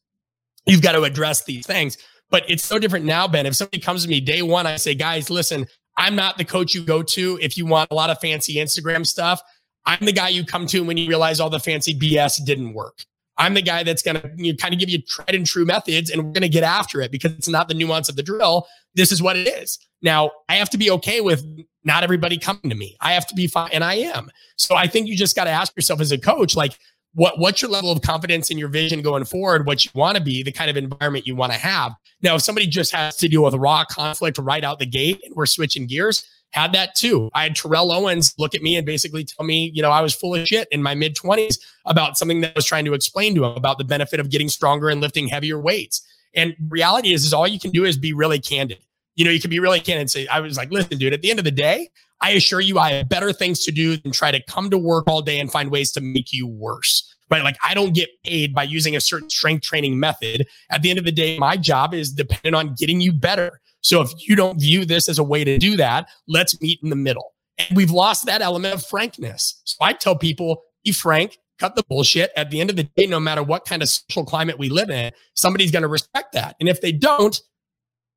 [0.67, 1.99] you've got to address these things.
[2.31, 3.47] But it's so different now, Ben.
[3.47, 6.75] If somebody comes to me day one, I say, guys, listen, I'm not the coach
[6.75, 9.41] you go to if you want a lot of fancy Instagram stuff.
[9.87, 13.05] I'm the guy you come to when you realize all the fancy BS didn't work.
[13.39, 15.65] I'm the guy that's going to you know, kind of give you tried and true
[15.65, 18.23] methods and we're going to get after it because it's not the nuance of the
[18.23, 18.67] drill.
[18.95, 19.79] This is what it is.
[20.03, 21.45] Now, I have to be okay with
[21.85, 22.97] not everybody coming to me.
[23.01, 24.31] I have to be fine and I am.
[24.57, 26.77] So I think you just got to ask yourself as a coach like
[27.15, 30.23] what what's your level of confidence in your vision going forward, what you want to
[30.23, 31.93] be, the kind of environment you want to have.
[32.23, 35.35] Now, if somebody just has to deal with raw conflict right out the gate and
[35.35, 37.31] we're switching gears, had that too.
[37.35, 40.15] I had Terrell Owens look at me and basically tell me, you know, I was
[40.15, 43.35] full of shit in my mid 20s about something that I was trying to explain
[43.35, 46.03] to him about the benefit of getting stronger and lifting heavier weights.
[46.35, 48.79] And reality is, is all you can do is be really candid.
[49.17, 51.23] You know, you can be really candid and say, I was like, listen, dude, at
[51.23, 54.13] the end of the day, I assure you I have better things to do than
[54.13, 57.15] try to come to work all day and find ways to make you worse.
[57.31, 57.45] Right.
[57.45, 60.47] Like I don't get paid by using a certain strength training method.
[60.71, 63.61] At the end of the day, my job is dependent on getting you better.
[63.83, 66.91] So if you don't view this as a way to do that, let's meet in
[66.91, 67.35] the middle.
[67.59, 69.61] And we've lost that element of frankness.
[69.65, 72.31] So I tell people, be frank, cut the bullshit.
[72.37, 74.91] At the end of the day, no matter what kind of social climate we live
[74.91, 76.57] in, somebody's going to respect that.
[76.61, 77.41] And if they don't,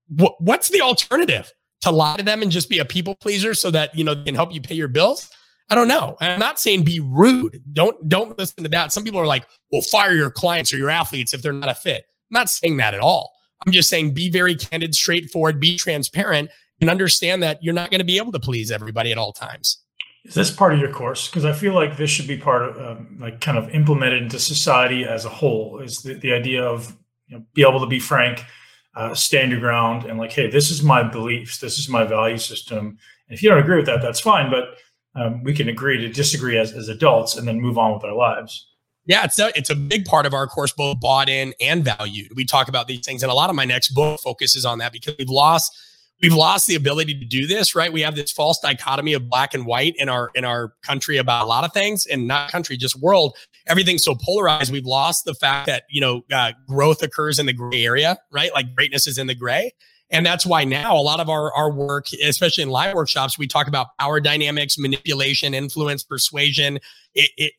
[0.09, 1.51] wh- what's the alternative?
[1.81, 4.23] To lie to them and just be a people pleaser so that, you know, they
[4.23, 5.29] can help you pay your bills?
[5.69, 6.15] I don't know.
[6.19, 7.61] I'm not saying be rude.
[7.73, 8.91] Don't don't listen to that.
[8.91, 11.73] Some people are like, well, fire your clients or your athletes if they're not a
[11.73, 12.05] fit.
[12.29, 13.31] I'm not saying that at all.
[13.65, 16.49] I'm just saying be very candid, straightforward, be transparent,
[16.81, 19.77] and understand that you're not going to be able to please everybody at all times.
[20.25, 21.27] Is this part of your course?
[21.27, 24.39] Because I feel like this should be part of, um, like, kind of implemented into
[24.39, 25.79] society as a whole.
[25.79, 26.95] Is the, the idea of
[27.27, 28.45] you know, be able to be frank,
[28.95, 32.37] uh, stand your ground, and like, hey, this is my beliefs, this is my value
[32.37, 32.79] system.
[32.87, 32.97] And
[33.29, 34.51] if you don't agree with that, that's fine.
[34.51, 34.77] But
[35.15, 38.13] um, we can agree to disagree as, as adults and then move on with our
[38.13, 38.67] lives.
[39.05, 42.31] Yeah, it's a, it's a big part of our course, both bought in and valued.
[42.35, 44.93] We talk about these things, and a lot of my next book focuses on that
[44.93, 45.75] because we've lost
[46.21, 47.73] we've lost the ability to do this.
[47.73, 47.91] Right?
[47.91, 51.45] We have this false dichotomy of black and white in our in our country about
[51.45, 53.35] a lot of things, and not country, just world.
[53.67, 54.71] Everything's so polarized.
[54.71, 58.53] We've lost the fact that you know uh, growth occurs in the gray area, right?
[58.53, 59.71] Like greatness is in the gray.
[60.11, 63.47] And that's why now a lot of our, our work, especially in live workshops, we
[63.47, 66.79] talk about power dynamics, manipulation, influence, persuasion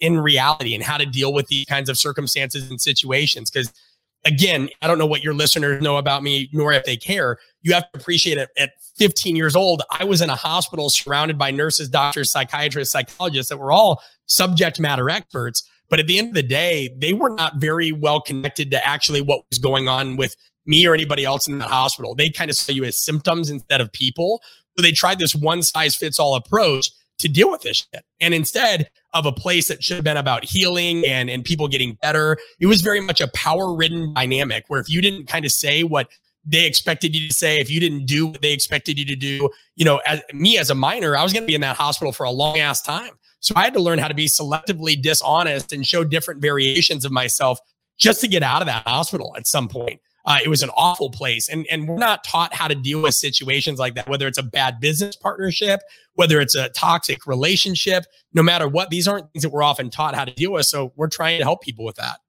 [0.01, 3.51] in reality and how to deal with these kinds of circumstances and situations.
[3.51, 3.73] Because
[4.25, 7.39] again, I don't know what your listeners know about me, nor if they care.
[7.63, 8.51] You have to appreciate it.
[8.59, 13.49] At 15 years old, I was in a hospital surrounded by nurses, doctors, psychiatrists, psychologists
[13.49, 15.69] that were all subject matter experts.
[15.93, 19.21] But at the end of the day, they were not very well connected to actually
[19.21, 22.15] what was going on with me or anybody else in the hospital.
[22.15, 24.41] They kind of saw you as symptoms instead of people.
[24.75, 28.07] So they tried this one size fits all approach to deal with this shit.
[28.23, 31.99] And instead of a place that should have been about healing and, and people getting
[32.01, 35.53] better, it was very much a power ridden dynamic where if you didn't kind of
[35.53, 36.09] say what
[36.43, 39.51] they expected you to say, if you didn't do what they expected you to do,
[39.77, 42.13] you know, as me as a minor, I was going to be in that hospital
[42.13, 43.11] for a long ass time.
[43.43, 47.11] So I had to learn how to be selectively dishonest and show different variations of
[47.11, 47.59] myself
[47.99, 50.01] just to get out of that hospital at some point.
[50.25, 51.49] Uh, it was an awful place.
[51.49, 54.45] And, and we're not taught how to deal with situations like that, whether it's a
[54.45, 55.81] bad business partnership,
[56.15, 60.15] whether it's a toxic relationship, no matter what, these aren't things that we're often taught
[60.15, 60.67] how to deal with.
[60.67, 62.21] So we're trying to help people with that.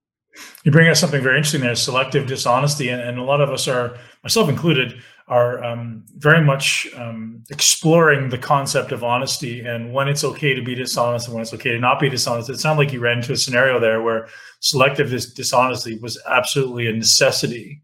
[0.63, 2.89] You bring up something very interesting there selective dishonesty.
[2.89, 4.99] And, and a lot of us are, myself included,
[5.33, 10.61] are um, very much um, exploring the concept of honesty and when it's okay to
[10.61, 12.51] be dishonest and when it's okay to not be dishonest.
[12.51, 14.27] It sounded like you ran into a scenario there where
[14.59, 17.81] selective dis- dishonesty was absolutely a necessity.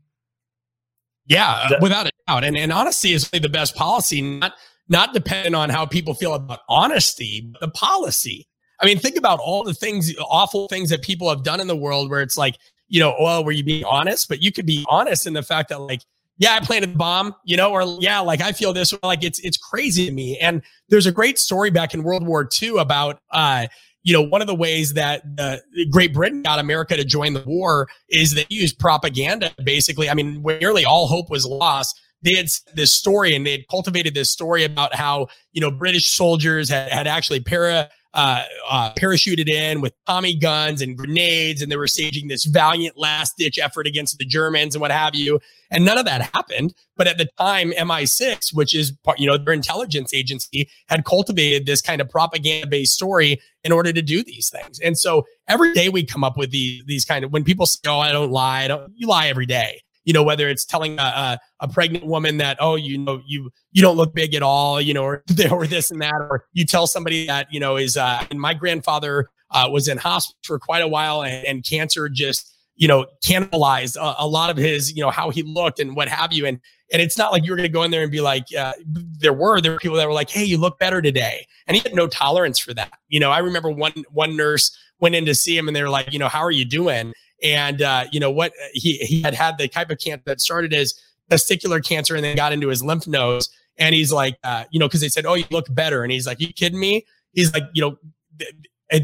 [1.25, 2.43] Yeah, that- without a doubt.
[2.43, 4.53] And, and honesty is really the best policy, not
[4.88, 8.47] not dependent on how people feel about honesty, but the policy.
[8.79, 11.75] I mean, think about all the things, awful things that people have done in the
[11.75, 12.57] world where it's like,
[12.88, 14.29] you know, well, were you being honest?
[14.29, 16.01] But you could be honest in the fact that, like,
[16.39, 19.39] yeah, I planted the bomb, you know, or yeah, like I feel this, like it's
[19.39, 20.38] it's crazy to me.
[20.39, 23.67] And there's a great story back in World War II about uh,
[24.04, 27.43] you know, one of the ways that the Great Britain got America to join the
[27.45, 29.52] war is they used propaganda.
[29.63, 33.67] Basically, I mean, nearly all hope was lost they had this story and they had
[33.69, 38.93] cultivated this story about how you know British soldiers had, had actually para uh, uh,
[38.95, 43.60] parachuted in with Tommy guns and grenades, and they were staging this valiant last ditch
[43.60, 45.39] effort against the Germans and what have you.
[45.72, 46.74] And none of that happened.
[46.98, 51.82] But at the time, MI6, which is you know their intelligence agency, had cultivated this
[51.82, 54.80] kind of propaganda based story in order to do these things.
[54.80, 57.80] And so every day we come up with these these kind of when people say,
[57.88, 60.98] "Oh, I don't lie," I don't, you lie every day you know, whether it's telling
[60.98, 64.41] a, a, a, pregnant woman that, oh, you know, you you don't look big at
[64.41, 67.78] all, you know, or, or this and that, or you tell somebody that, you know,
[67.78, 71.63] is uh, and my grandfather uh, was in hospital for quite a while and, and
[71.63, 75.80] cancer just, you know, cannibalized a, a, lot of his, you know, how he looked
[75.80, 76.48] and what have you.
[76.48, 76.60] And
[76.91, 79.32] and it's not like you're going to go in there and be like, uh, there
[79.32, 81.93] were there were people that were like, hey, you look better today, and he had
[81.93, 82.93] no tolerance for that.
[83.10, 85.89] You know, I remember one one nurse went in to see him and they were
[85.89, 87.13] like, you know, how are you doing?
[87.43, 88.54] And uh, you know what?
[88.73, 90.93] He he had had the type of cancer that started as
[91.30, 93.49] testicular cancer and then got into his lymph nodes.
[93.78, 96.28] And he's like, uh, you know, because they said, "Oh, you look better," and he's
[96.28, 97.97] like, "You kidding me?" He's like, you know.
[98.38, 98.54] Th-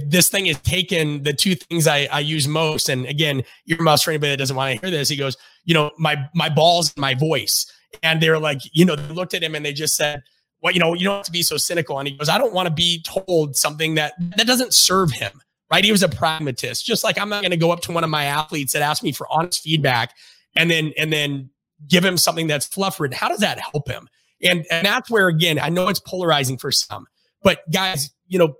[0.07, 2.89] this thing has taken the two things I, I use most.
[2.89, 5.09] And again, earmuffs for anybody that doesn't want to hear this.
[5.09, 7.71] He goes, you know, my my balls, and my voice.
[8.01, 10.23] And they're like, you know, they looked at him and they just said,
[10.61, 11.99] well, you know, you don't have to be so cynical.
[11.99, 15.41] And he goes, I don't want to be told something that that doesn't serve him
[15.71, 15.83] right?
[15.83, 16.85] He was a pragmatist.
[16.85, 19.03] Just like I'm not going to go up to one of my athletes that asked
[19.03, 20.15] me for honest feedback
[20.55, 21.49] and then and then
[21.87, 22.99] give him something that's fluff.
[23.13, 24.07] How does that help him?
[24.41, 27.07] And and that's where again, I know it's polarizing for some,
[27.43, 28.55] but guys, you know,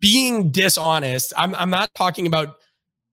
[0.00, 2.56] being dishonest, I'm I'm not talking about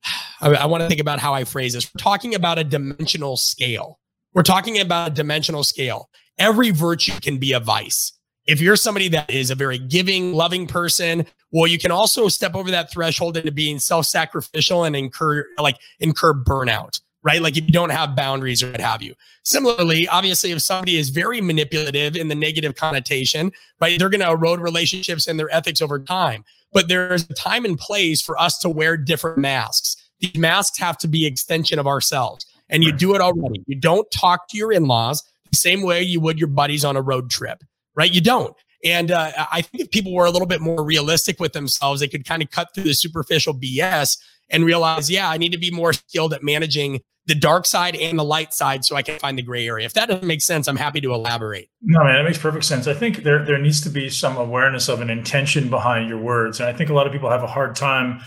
[0.42, 1.94] I, I want to think about how I phrase this.
[1.94, 4.00] We're talking about a dimensional scale.
[4.34, 6.10] We're talking about a dimensional scale.
[6.38, 8.14] Every virtue can be a vice.
[8.48, 12.56] If you're somebody that is a very giving, loving person, well, you can also step
[12.56, 17.42] over that threshold into being self-sacrificial and incur like incur burnout, right?
[17.42, 19.14] Like if you don't have boundaries or what have you.
[19.44, 24.32] Similarly, obviously, if somebody is very manipulative in the negative connotation, right, they're going to
[24.32, 26.44] erode relationships and their ethics over time.
[26.74, 29.98] But there's a time and place for us to wear different masks.
[30.20, 32.46] These masks have to be extension of ourselves.
[32.70, 33.62] And you do it already.
[33.68, 37.02] You don't talk to your in-laws the same way you would your buddies on a
[37.02, 37.62] road trip
[37.96, 38.12] right?
[38.12, 38.56] You don't.
[38.84, 42.08] And uh, I think if people were a little bit more realistic with themselves, they
[42.08, 44.18] could kind of cut through the superficial BS
[44.50, 48.18] and realize, yeah, I need to be more skilled at managing the dark side and
[48.18, 49.86] the light side so I can find the gray area.
[49.86, 51.70] If that doesn't make sense, I'm happy to elaborate.
[51.82, 52.88] No, man, that makes perfect sense.
[52.88, 56.60] I think there there needs to be some awareness of an intention behind your words.
[56.60, 58.22] And I think a lot of people have a hard time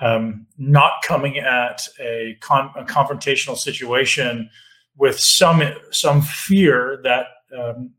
[0.00, 4.50] um, not coming at a, con- a confrontational situation
[4.96, 7.92] with some some fear that um,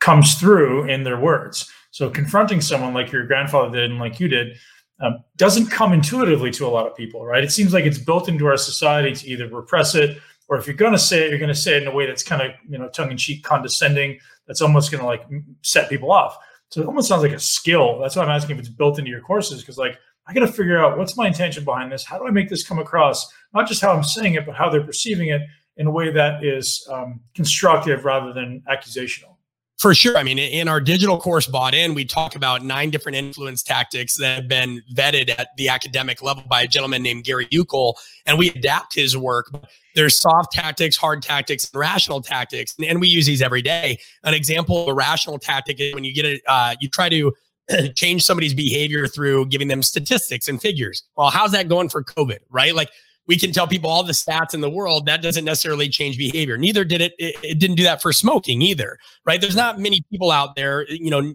[0.00, 1.70] comes through in their words.
[1.90, 4.56] So confronting someone like your grandfather did and like you did
[5.00, 7.44] um, doesn't come intuitively to a lot of people, right?
[7.44, 10.18] It seems like it's built into our society to either repress it
[10.48, 12.06] or if you're going to say it, you're going to say it in a way
[12.06, 14.18] that's kind of you know tongue in cheek, condescending.
[14.46, 15.26] That's almost going to like
[15.62, 16.38] set people off.
[16.70, 17.98] So it almost sounds like a skill.
[18.00, 20.52] That's why I'm asking if it's built into your courses because like I got to
[20.52, 22.04] figure out what's my intention behind this.
[22.04, 23.30] How do I make this come across?
[23.54, 25.42] Not just how I'm saying it, but how they're perceiving it
[25.76, 29.36] in a way that is um, constructive rather than accusational.
[29.78, 30.16] For sure.
[30.16, 34.16] I mean, in our digital course bought in, we talk about nine different influence tactics
[34.16, 37.94] that have been vetted at the academic level by a gentleman named Gary Yukl,
[38.26, 39.52] and we adapt his work.
[39.94, 44.00] There's soft tactics, hard tactics, and rational tactics, and we use these every day.
[44.24, 47.32] An example of a rational tactic is when you get it, uh, you try to
[47.94, 51.04] change somebody's behavior through giving them statistics and figures.
[51.16, 52.74] Well, how's that going for COVID, right?
[52.74, 52.90] Like
[53.28, 55.06] we can tell people all the stats in the world.
[55.06, 56.58] That doesn't necessarily change behavior.
[56.58, 59.40] Neither did it, it it, didn't do that for smoking either right?
[59.40, 61.34] There's not many people out there you know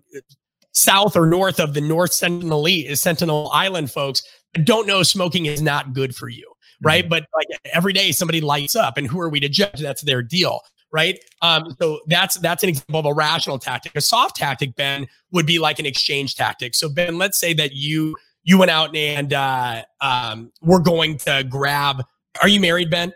[0.72, 4.24] south or north of the north sentinel is sentinel island folks
[4.64, 7.04] don't know smoking is not good for you right?
[7.04, 7.10] Mm-hmm.
[7.10, 9.80] but like every day somebody lights up and who are we to judge?
[9.80, 11.20] That's their deal right?
[11.42, 13.96] Um, so that's that's an example of a rational tactic.
[13.96, 16.76] A soft tactic ben would be like an exchange tactic.
[16.76, 21.44] So ben let's say that you you went out and uh, um, we're going to
[21.50, 22.04] grab.
[22.42, 23.14] Are you married, Ben?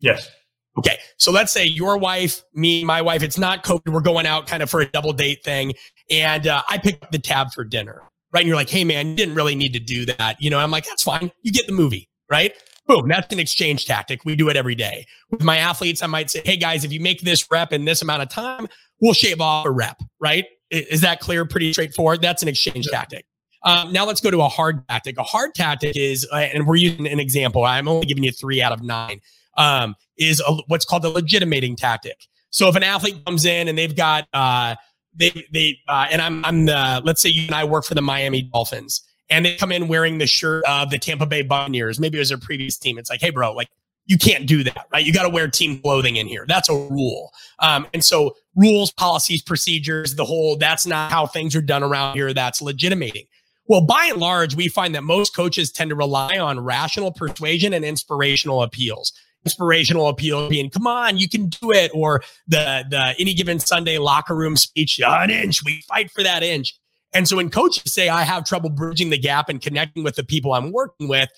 [0.00, 0.30] Yes.
[0.78, 0.98] Okay.
[1.16, 3.92] So let's say your wife, me, my wife, it's not COVID.
[3.92, 5.72] We're going out kind of for a double date thing.
[6.10, 8.02] And uh, I picked up the tab for dinner,
[8.32, 8.40] right?
[8.40, 10.40] And you're like, hey, man, you didn't really need to do that.
[10.40, 11.32] You know, I'm like, that's fine.
[11.42, 12.52] You get the movie, right?
[12.86, 13.08] Boom.
[13.08, 14.24] That's an exchange tactic.
[14.24, 15.06] We do it every day.
[15.30, 18.02] With my athletes, I might say, hey, guys, if you make this rep in this
[18.02, 18.68] amount of time,
[19.00, 20.44] we'll shave off a rep, right?
[20.70, 21.44] Is that clear?
[21.46, 22.20] Pretty straightforward.
[22.22, 23.24] That's an exchange tactic.
[23.66, 25.18] Um, now let's go to a hard tactic.
[25.18, 27.64] A hard tactic is, uh, and we're using an example.
[27.64, 29.20] I'm only giving you three out of nine.
[29.58, 32.26] Um, is a, what's called the legitimating tactic.
[32.50, 34.76] So if an athlete comes in and they've got, uh,
[35.14, 38.02] they they uh, and I'm I'm the let's say you and I work for the
[38.02, 41.98] Miami Dolphins and they come in wearing the shirt of the Tampa Bay Buccaneers.
[41.98, 42.98] Maybe it was their previous team.
[42.98, 43.68] It's like, hey, bro, like
[44.06, 45.04] you can't do that, right?
[45.04, 46.44] You got to wear team clothing in here.
[46.46, 47.32] That's a rule.
[47.58, 52.14] Um, and so rules, policies, procedures, the whole that's not how things are done around
[52.14, 52.32] here.
[52.32, 53.26] That's legitimating.
[53.68, 57.72] Well, by and large, we find that most coaches tend to rely on rational persuasion
[57.72, 59.12] and inspirational appeals.
[59.44, 63.98] Inspirational appeal being, come on, you can do it, or the the any given Sunday
[63.98, 66.74] locker room speech, an inch, we fight for that inch.
[67.12, 70.24] And so when coaches say, I have trouble bridging the gap and connecting with the
[70.24, 71.28] people I'm working with,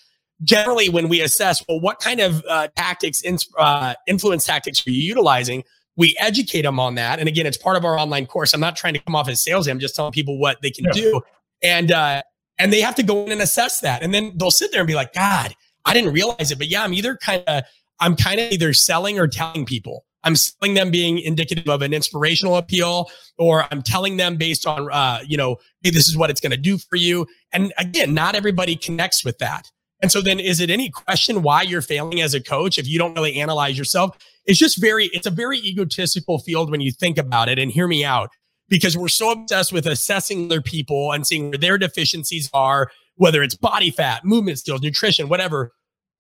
[0.43, 3.22] generally when we assess, well, what kind of uh, tactics,
[3.59, 5.62] uh, influence tactics are you utilizing?
[5.97, 7.18] We educate them on that.
[7.18, 8.55] And again, it's part of our online course.
[8.55, 9.70] I'm not trying to come off as salesy.
[9.70, 10.93] I'm just telling people what they can yeah.
[10.93, 11.22] do
[11.63, 12.23] and uh,
[12.59, 14.89] and they have to go in and assess that, and then they'll sit there and
[14.89, 15.55] be like, God,
[15.85, 17.65] I didn't realize it, but yeah, I'm either kind of
[18.01, 20.05] I'm kind of either selling or telling people.
[20.25, 24.91] I'm selling them being indicative of an inspirational appeal, or I'm telling them based on,
[24.91, 27.27] uh, you know, hey, this is what it's going to do for you.
[27.53, 29.71] And again, not everybody connects with that.
[30.01, 32.99] And so then is it any question why you're failing as a coach if you
[32.99, 34.17] don't really analyze yourself?
[34.45, 37.59] It's just very, it's a very egotistical field when you think about it.
[37.59, 38.31] And hear me out
[38.69, 43.43] because we're so obsessed with assessing other people and seeing where their deficiencies are, whether
[43.43, 45.73] it's body fat, movement skills, nutrition, whatever.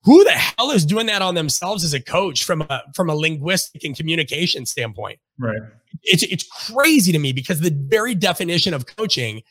[0.04, 3.14] Who the hell is doing that on themselves as a coach from a from a
[3.14, 5.18] linguistic and communication standpoint?
[5.38, 5.60] Right.
[6.04, 9.42] It's it's crazy to me because the very definition of coaching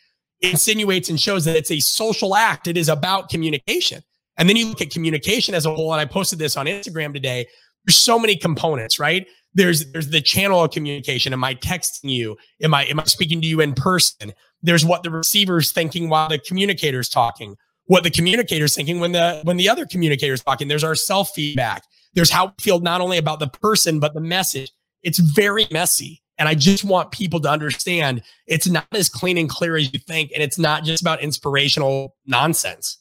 [0.42, 2.68] insinuates and shows that it's a social act.
[2.68, 4.04] It is about communication.
[4.38, 7.14] And then you look at communication as a whole, and I posted this on Instagram
[7.14, 7.48] today.
[7.86, 9.28] There's so many components, right?
[9.58, 11.34] There's there's the channel of communication.
[11.34, 12.38] Am I texting you?
[12.62, 14.34] Am I am I speaking to you in person?
[14.62, 17.56] There's what the receiver's thinking while the communicator's talking.
[17.86, 20.68] What the communicator's thinking when the when the other communicator's talking.
[20.68, 21.82] There's our self feedback.
[22.14, 24.72] There's how we feel not only about the person but the message.
[25.02, 26.22] It's very messy.
[26.38, 29.98] And I just want people to understand it's not as clean and clear as you
[29.98, 30.32] think.
[30.36, 33.00] And it's not just about inspirational nonsense.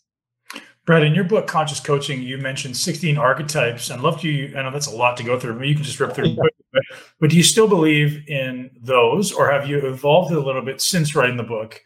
[0.87, 3.91] Brad, in your book, Conscious Coaching, you mentioned 16 archetypes.
[3.91, 5.61] And love you, I know that's a lot to go through.
[5.65, 6.83] You can just rip through quick, but,
[7.19, 11.15] but do you still believe in those or have you evolved a little bit since
[11.17, 11.83] writing the book?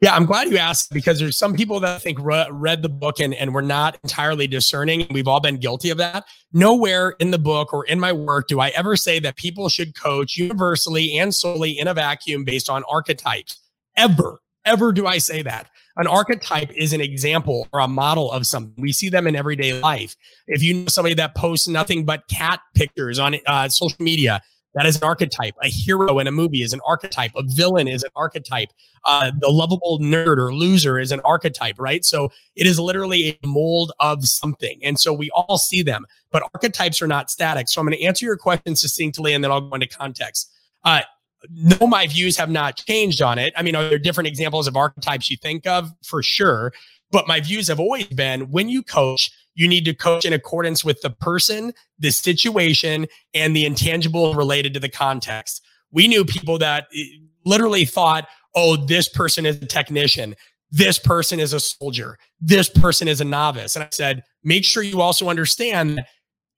[0.00, 2.88] Yeah, I'm glad you asked because there's some people that I think re- read the
[2.88, 5.06] book and, and we're not entirely discerning.
[5.10, 6.24] We've all been guilty of that.
[6.52, 9.94] Nowhere in the book or in my work do I ever say that people should
[9.94, 13.60] coach universally and solely in a vacuum based on archetypes.
[13.94, 15.68] Ever, ever do I say that.
[16.00, 18.72] An archetype is an example or a model of something.
[18.78, 20.16] We see them in everyday life.
[20.46, 24.40] If you know somebody that posts nothing but cat pictures on uh, social media,
[24.74, 25.54] that is an archetype.
[25.62, 27.32] A hero in a movie is an archetype.
[27.36, 28.70] A villain is an archetype.
[29.04, 32.02] Uh, the lovable nerd or loser is an archetype, right?
[32.02, 34.80] So it is literally a mold of something.
[34.82, 37.68] And so we all see them, but archetypes are not static.
[37.68, 40.50] So I'm going to answer your question succinctly and then I'll go into context.
[40.82, 41.02] Uh,
[41.48, 43.52] no, my views have not changed on it.
[43.56, 45.90] I mean, are there different examples of archetypes you think of?
[46.04, 46.72] For sure.
[47.10, 50.84] But my views have always been when you coach, You need to coach in accordance
[50.84, 55.62] with the person, the situation, and the intangible related to the context.
[55.90, 57.04] We knew people that eh,
[57.44, 60.36] literally thought, oh, this person is a technician.
[60.70, 62.16] This person is a soldier.
[62.40, 63.74] This person is a novice.
[63.74, 66.00] And I said, make sure you also understand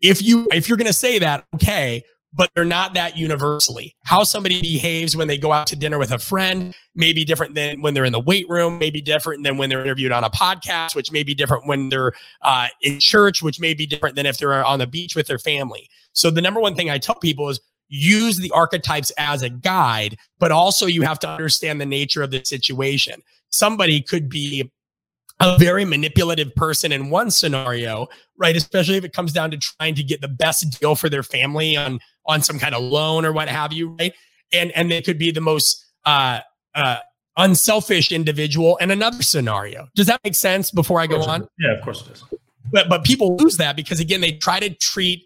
[0.02, 2.02] if you if you're going to say that, okay,
[2.32, 3.94] but they're not that universally.
[4.04, 7.54] How somebody behaves when they go out to dinner with a friend may be different
[7.54, 10.24] than when they're in the weight room, may be different than when they're interviewed on
[10.24, 12.12] a podcast, which may be different when they're
[12.42, 15.38] uh, in church, which may be different than if they're on the beach with their
[15.38, 15.88] family.
[16.12, 20.16] So the number one thing I tell people is use the archetypes as a guide,
[20.38, 23.22] but also you have to understand the nature of the situation.
[23.50, 24.70] Somebody could be
[25.40, 28.06] a very manipulative person in one scenario,
[28.38, 28.56] right?
[28.56, 31.76] Especially if it comes down to trying to get the best deal for their family
[31.76, 34.12] on on some kind of loan or what have you, right?
[34.52, 36.40] And and they could be the most uh,
[36.74, 36.98] uh,
[37.36, 39.88] unselfish individual in another scenario.
[39.94, 40.70] Does that make sense?
[40.70, 42.24] Before I go on, yeah, of course it does.
[42.70, 45.24] But but people lose that because again, they try to treat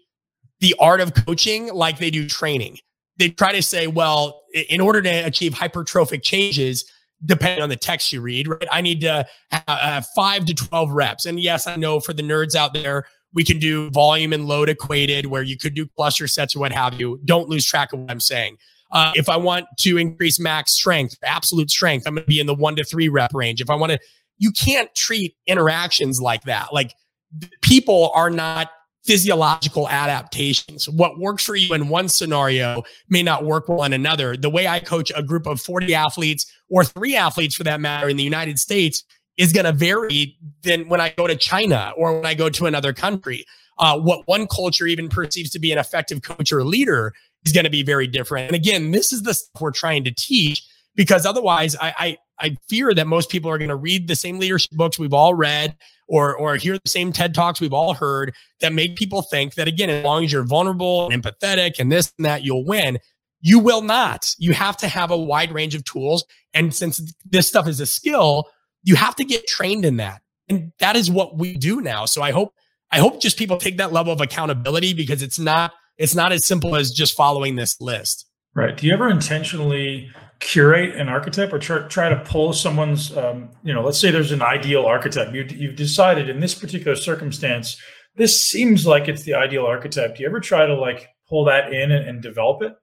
[0.59, 2.79] the art of coaching like they do training.
[3.17, 6.85] They try to say, well, in order to achieve hypertrophic changes,
[7.25, 8.67] depending on the text you read, right?
[8.71, 11.25] I need to have five to 12 reps.
[11.25, 14.69] And yes, I know for the nerds out there, we can do volume and load
[14.69, 17.19] equated where you could do cluster sets or what have you.
[17.25, 18.57] Don't lose track of what I'm saying.
[18.91, 22.47] Uh, if I want to increase max strength, absolute strength, I'm going to be in
[22.47, 23.61] the one to three rep range.
[23.61, 23.99] If I want to,
[24.37, 26.73] you can't treat interactions like that.
[26.73, 26.93] Like
[27.61, 28.69] people are not
[29.03, 30.87] physiological adaptations.
[30.89, 34.35] What works for you in one scenario may not work well in another.
[34.35, 38.09] The way I coach a group of 40 athletes or three athletes for that matter
[38.09, 39.03] in the United States
[39.37, 42.65] is going to vary than when I go to China or when I go to
[42.65, 43.45] another country.
[43.79, 47.13] Uh, what one culture even perceives to be an effective coach or leader
[47.45, 48.47] is going to be very different.
[48.47, 50.63] And again, this is the stuff we're trying to teach
[50.95, 54.39] because otherwise I, I, I fear that most people are going to read the same
[54.39, 55.75] leadership books we've all read
[56.07, 59.67] or or hear the same TED talks we've all heard that make people think that
[59.67, 62.99] again, as long as you're vulnerable and empathetic and this and that, you'll win.
[63.41, 64.33] You will not.
[64.39, 66.25] You have to have a wide range of tools.
[66.53, 68.49] And since this stuff is a skill,
[68.87, 70.21] you have to get trained in that.
[70.47, 72.05] And that is what we do now.
[72.05, 72.53] So I hope
[72.89, 76.45] I hope just people take that level of accountability because it's not it's not as
[76.45, 78.25] simple as just following this list.
[78.55, 78.77] Right.
[78.77, 80.09] Do you ever intentionally
[80.39, 84.31] curate an archetype or try, try to pull someone's um, you know let's say there's
[84.31, 87.75] an ideal archetype you, you've decided in this particular circumstance
[88.15, 91.73] this seems like it's the ideal archetype do you ever try to like pull that
[91.73, 92.75] in and, and develop it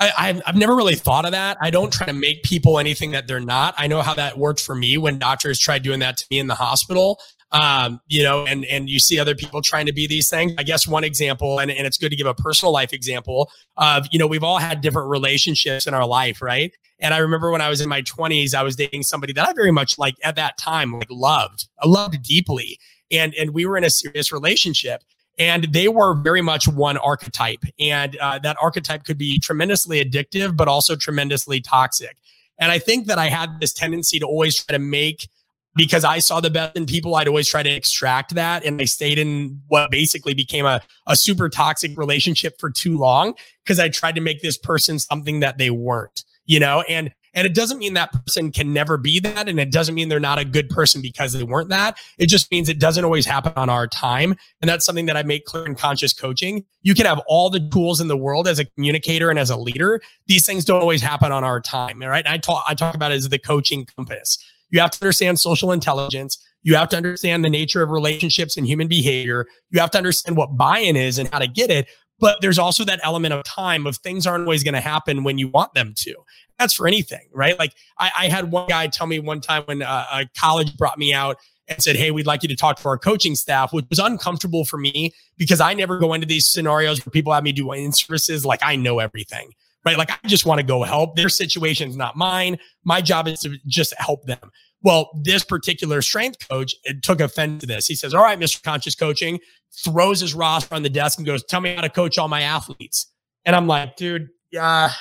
[0.00, 1.56] I, I've never really thought of that.
[1.60, 3.74] I don't try to make people anything that they're not.
[3.78, 6.48] I know how that worked for me when doctors tried doing that to me in
[6.48, 7.20] the hospital.
[7.52, 10.52] Um, you know, and and you see other people trying to be these things.
[10.58, 14.08] I guess one example, and, and it's good to give a personal life example of,
[14.10, 16.72] you know, we've all had different relationships in our life, right?
[16.98, 19.52] And I remember when I was in my 20s, I was dating somebody that I
[19.52, 21.68] very much like at that time, like loved.
[21.80, 22.78] I loved deeply.
[23.12, 25.04] And and we were in a serious relationship
[25.38, 30.56] and they were very much one archetype and uh, that archetype could be tremendously addictive
[30.56, 32.16] but also tremendously toxic
[32.58, 35.28] and i think that i had this tendency to always try to make
[35.76, 38.64] because I saw the best in people, I'd always try to extract that.
[38.64, 43.34] And I stayed in what basically became a, a super toxic relationship for too long
[43.64, 46.82] because I tried to make this person something that they weren't, you know?
[46.82, 49.48] And and it doesn't mean that person can never be that.
[49.48, 51.98] And it doesn't mean they're not a good person because they weren't that.
[52.18, 54.34] It just means it doesn't always happen on our time.
[54.62, 56.64] And that's something that I make clear in conscious coaching.
[56.82, 59.56] You can have all the tools in the world as a communicator and as a
[59.56, 60.00] leader.
[60.26, 62.00] These things don't always happen on our time.
[62.00, 62.26] Right.
[62.26, 64.38] I talk, I talk about it as the coaching compass.
[64.70, 66.38] You have to understand social intelligence.
[66.62, 69.46] You have to understand the nature of relationships and human behavior.
[69.70, 71.88] You have to understand what buy in is and how to get it.
[72.20, 75.38] But there's also that element of time of things aren't always going to happen when
[75.38, 76.14] you want them to.
[76.58, 77.58] That's for anything, right?
[77.58, 80.98] Like I, I had one guy tell me one time when uh, a college brought
[80.98, 81.36] me out
[81.66, 84.64] and said, Hey, we'd like you to talk to our coaching staff, which was uncomfortable
[84.64, 87.92] for me because I never go into these scenarios where people have me do in
[87.92, 89.52] services like I know everything
[89.84, 89.98] right?
[89.98, 91.16] Like I just want to go help.
[91.16, 92.58] Their situation is not mine.
[92.84, 94.50] My job is to just help them.
[94.84, 97.86] Well, this particular strength coach took offense to this.
[97.86, 98.62] He says, All right, Mr.
[98.62, 99.40] Conscious Coaching,
[99.72, 102.42] throws his roster on the desk and goes, Tell me how to coach all my
[102.42, 103.10] athletes.
[103.44, 104.92] And I'm like, dude, yeah,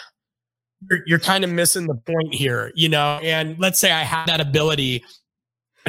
[0.90, 3.20] you're, you're kind of missing the point here, you know?
[3.22, 5.04] And let's say I had that ability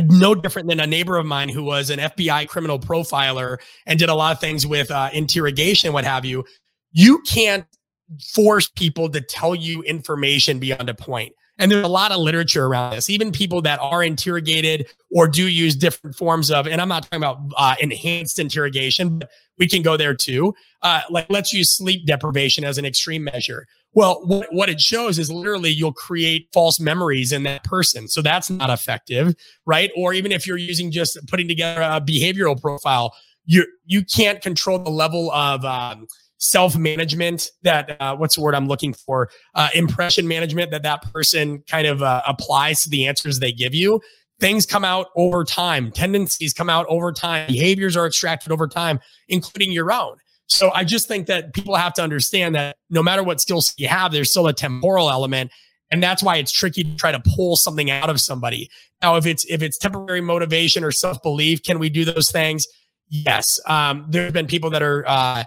[0.02, 4.08] no different than a neighbor of mine who was an FBI criminal profiler and did
[4.08, 6.44] a lot of things with uh, interrogation, and what have you.
[6.90, 7.64] You can't
[8.32, 11.32] force people to tell you information beyond a point.
[11.58, 15.46] And there's a lot of literature around this, even people that are interrogated or do
[15.46, 19.82] use different forms of, and I'm not talking about uh, enhanced interrogation, but we can
[19.82, 20.54] go there too.
[20.82, 23.66] Uh, like let's use sleep deprivation as an extreme measure.
[23.92, 28.08] Well, what, what it shows is literally you'll create false memories in that person.
[28.08, 29.92] So that's not effective, right?
[29.96, 33.14] Or even if you're using just putting together a behavioral profile,
[33.46, 36.06] you you can't control the level of um,
[36.44, 39.30] self management that uh, what's the word I'm looking for?
[39.54, 43.74] Uh, impression management that that person kind of uh, applies to the answers they give
[43.74, 44.00] you.
[44.40, 45.90] Things come out over time.
[45.90, 47.46] Tendencies come out over time.
[47.48, 50.16] Behaviors are extracted over time, including your own.
[50.46, 53.88] So I just think that people have to understand that no matter what skills you
[53.88, 55.50] have, there's still a temporal element.
[55.90, 58.68] And that's why it's tricky to try to pull something out of somebody.
[59.00, 62.66] Now, if it's if it's temporary motivation or self belief, can we do those things?
[63.08, 63.60] Yes.
[63.66, 65.44] Um, there have been people that are uh,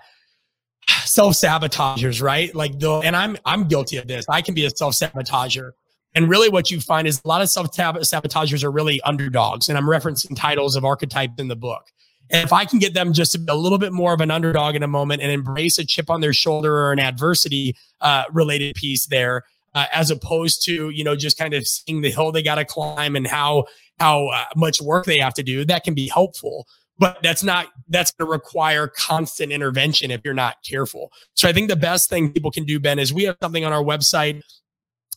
[1.05, 2.53] self sabotagers, right?
[2.53, 4.25] Like the and I'm I'm guilty of this.
[4.29, 5.71] I can be a self sabotager.
[6.15, 9.69] And really, what you find is a lot of self sabotagers are really underdogs.
[9.69, 11.83] And I'm referencing titles of archetypes in the book.
[12.29, 14.83] And if I can get them just a little bit more of an underdog in
[14.83, 19.05] a moment and embrace a chip on their shoulder or an adversity uh, related piece
[19.05, 19.43] there,
[19.75, 22.65] uh, as opposed to you know just kind of seeing the hill they got to
[22.65, 23.65] climb and how
[23.99, 26.67] how uh, much work they have to do, that can be helpful.
[26.99, 31.11] But that's not that's going to require constant intervention if you're not careful.
[31.35, 33.71] So I think the best thing people can do, Ben, is we have something on
[33.71, 34.41] our website.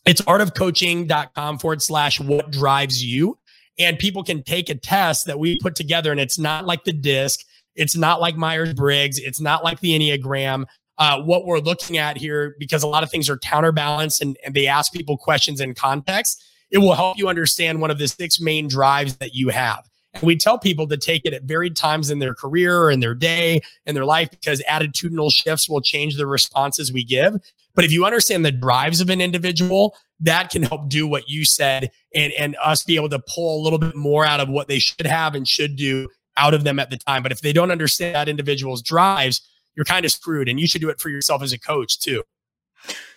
[0.05, 3.37] It's artofcoaching.com forward slash what drives you.
[3.79, 6.93] And people can take a test that we put together, and it's not like the
[6.93, 7.39] disc,
[7.75, 10.65] it's not like Myers Briggs, it's not like the Enneagram.
[10.97, 14.53] Uh, what we're looking at here, because a lot of things are counterbalanced and, and
[14.53, 18.39] they ask people questions in context, it will help you understand one of the six
[18.39, 19.89] main drives that you have.
[20.13, 23.15] And we tell people to take it at varied times in their career, in their
[23.15, 27.37] day, in their life, because attitudinal shifts will change the responses we give.
[27.73, 31.45] But if you understand the drives of an individual, that can help do what you
[31.45, 34.67] said and, and us be able to pull a little bit more out of what
[34.67, 36.07] they should have and should do
[36.37, 37.23] out of them at the time.
[37.23, 39.41] But if they don't understand that individual's drives,
[39.75, 40.49] you're kind of screwed.
[40.49, 42.23] And you should do it for yourself as a coach too.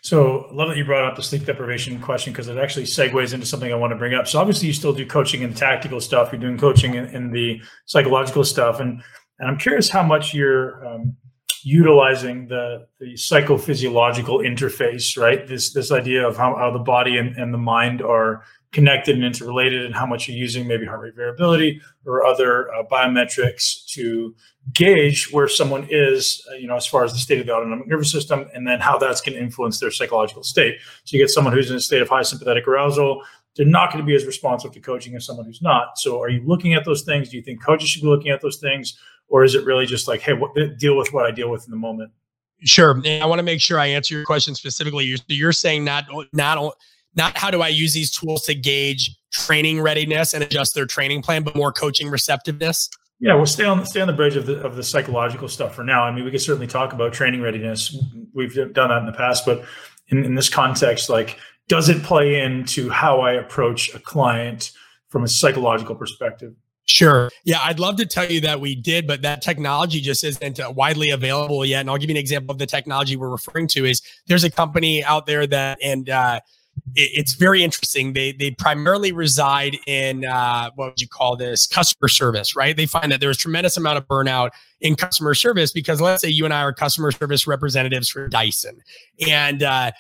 [0.03, 3.47] So, love that you brought up the sleep deprivation question because it actually segues into
[3.47, 4.29] something I want to bring up.
[4.29, 6.31] So, obviously, you still do coaching and tactical stuff.
[6.31, 9.03] You're doing coaching in, in the psychological stuff, and
[9.39, 11.17] and I'm curious how much you're um,
[11.65, 15.47] utilizing the the psychophysiological interface, right?
[15.47, 18.45] This this idea of how, how the body and, and the mind are
[18.75, 22.83] connected and interrelated, and how much you're using maybe heart rate variability or other uh,
[22.91, 24.35] biometrics to
[24.75, 27.87] gauge where someone is, uh, you know, as far as the state of the autonomic
[27.87, 30.77] nervous system, and then how that's going to influence their psychological state.
[31.05, 33.23] So you get someone who's in a state of high sympathetic arousal,
[33.57, 35.97] they're not going to be as responsive to coaching as someone who's not.
[35.99, 37.29] So are you looking at those things?
[37.29, 38.99] Do you think coaches should be looking at those things?
[39.29, 41.71] Or is it really just like, hey, what, deal with what I deal with in
[41.71, 42.11] the moment?
[42.65, 42.91] Sure.
[42.91, 45.05] And I want to make sure I answer your question specifically.
[45.05, 46.75] You're, you're saying not, not,
[47.17, 51.23] not how do I use these tools to gauge training readiness and adjust their training
[51.23, 52.89] plan, but more coaching receptiveness?
[53.21, 55.85] Yeah, we'll stay on stay on the bridge of the of the psychological stuff for
[55.85, 56.05] now.
[56.05, 57.97] I mean, we could certainly talk about training readiness.
[58.35, 59.65] We've done that in the past, but
[60.09, 61.39] in, in this context, like,
[61.69, 64.73] does it play into how I approach a client
[65.09, 66.55] from a psychological perspective?
[66.87, 67.31] Sure.
[67.45, 70.71] Yeah, I'd love to tell you that we did, but that technology just isn't uh,
[70.77, 71.81] widely available yet.
[71.81, 73.87] And I'll give you an example of the technology we're referring to.
[73.87, 76.41] Is there's a company out there that and uh,
[76.97, 78.13] it's very interesting.
[78.13, 82.77] They they primarily reside in uh, what would you call this customer service, right?
[82.77, 84.51] They find that there's tremendous amount of burnout
[84.81, 88.81] in customer service because let's say you and I are customer service representatives for Dyson,
[89.27, 89.91] and uh,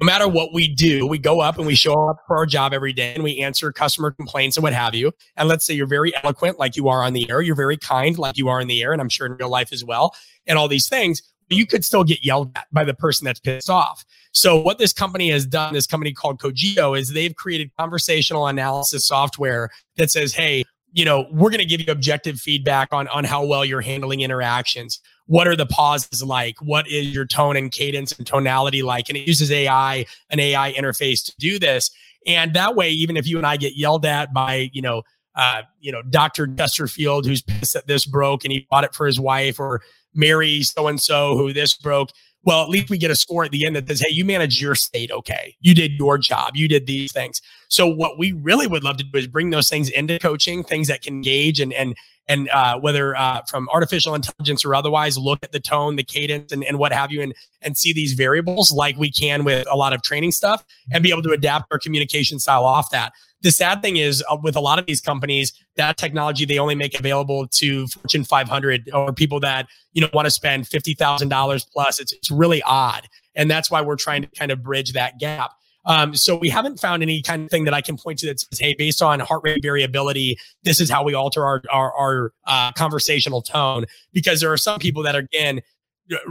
[0.00, 2.72] no matter what we do, we go up and we show up for our job
[2.72, 5.12] every day and we answer customer complaints and what have you.
[5.36, 8.16] And let's say you're very eloquent, like you are on the air, you're very kind,
[8.16, 10.14] like you are in the air, and I'm sure in real life as well,
[10.46, 11.22] and all these things.
[11.48, 14.04] You could still get yelled at by the person that's pissed off.
[14.32, 19.06] So what this company has done, this company called Cogito, is they've created conversational analysis
[19.06, 23.24] software that says, hey, you know, we're going to give you objective feedback on on
[23.24, 25.00] how well you're handling interactions.
[25.26, 26.56] What are the pauses like?
[26.60, 29.08] What is your tone and cadence and tonality like?
[29.08, 31.90] And it uses AI, an AI interface to do this.
[32.26, 35.02] And that way, even if you and I get yelled at by, you know,
[35.34, 36.46] uh, you know, Dr.
[36.46, 39.82] Chesterfield, who's pissed that this broke and he bought it for his wife, or
[40.14, 42.10] Mary so and so who this broke,
[42.44, 44.60] well, at least we get a score at the end that says, hey, you managed
[44.60, 45.56] your state okay.
[45.60, 46.52] You did your job.
[46.54, 47.40] You did these things.
[47.68, 50.88] So what we really would love to do is bring those things into coaching, things
[50.88, 51.94] that can gauge and and
[52.26, 56.52] and uh, whether uh, from artificial intelligence or otherwise, look at the tone, the cadence,
[56.52, 59.76] and, and what have you, and and see these variables like we can with a
[59.76, 63.12] lot of training stuff, and be able to adapt our communication style off that.
[63.44, 66.74] The sad thing is, uh, with a lot of these companies, that technology they only
[66.74, 71.28] make available to Fortune 500 or people that you know want to spend fifty thousand
[71.28, 72.00] dollars plus.
[72.00, 75.52] It's it's really odd, and that's why we're trying to kind of bridge that gap.
[75.84, 78.40] Um, so we haven't found any kind of thing that I can point to that
[78.40, 82.32] says, hey, based on heart rate variability, this is how we alter our our, our
[82.46, 83.84] uh, conversational tone.
[84.14, 85.60] Because there are some people that again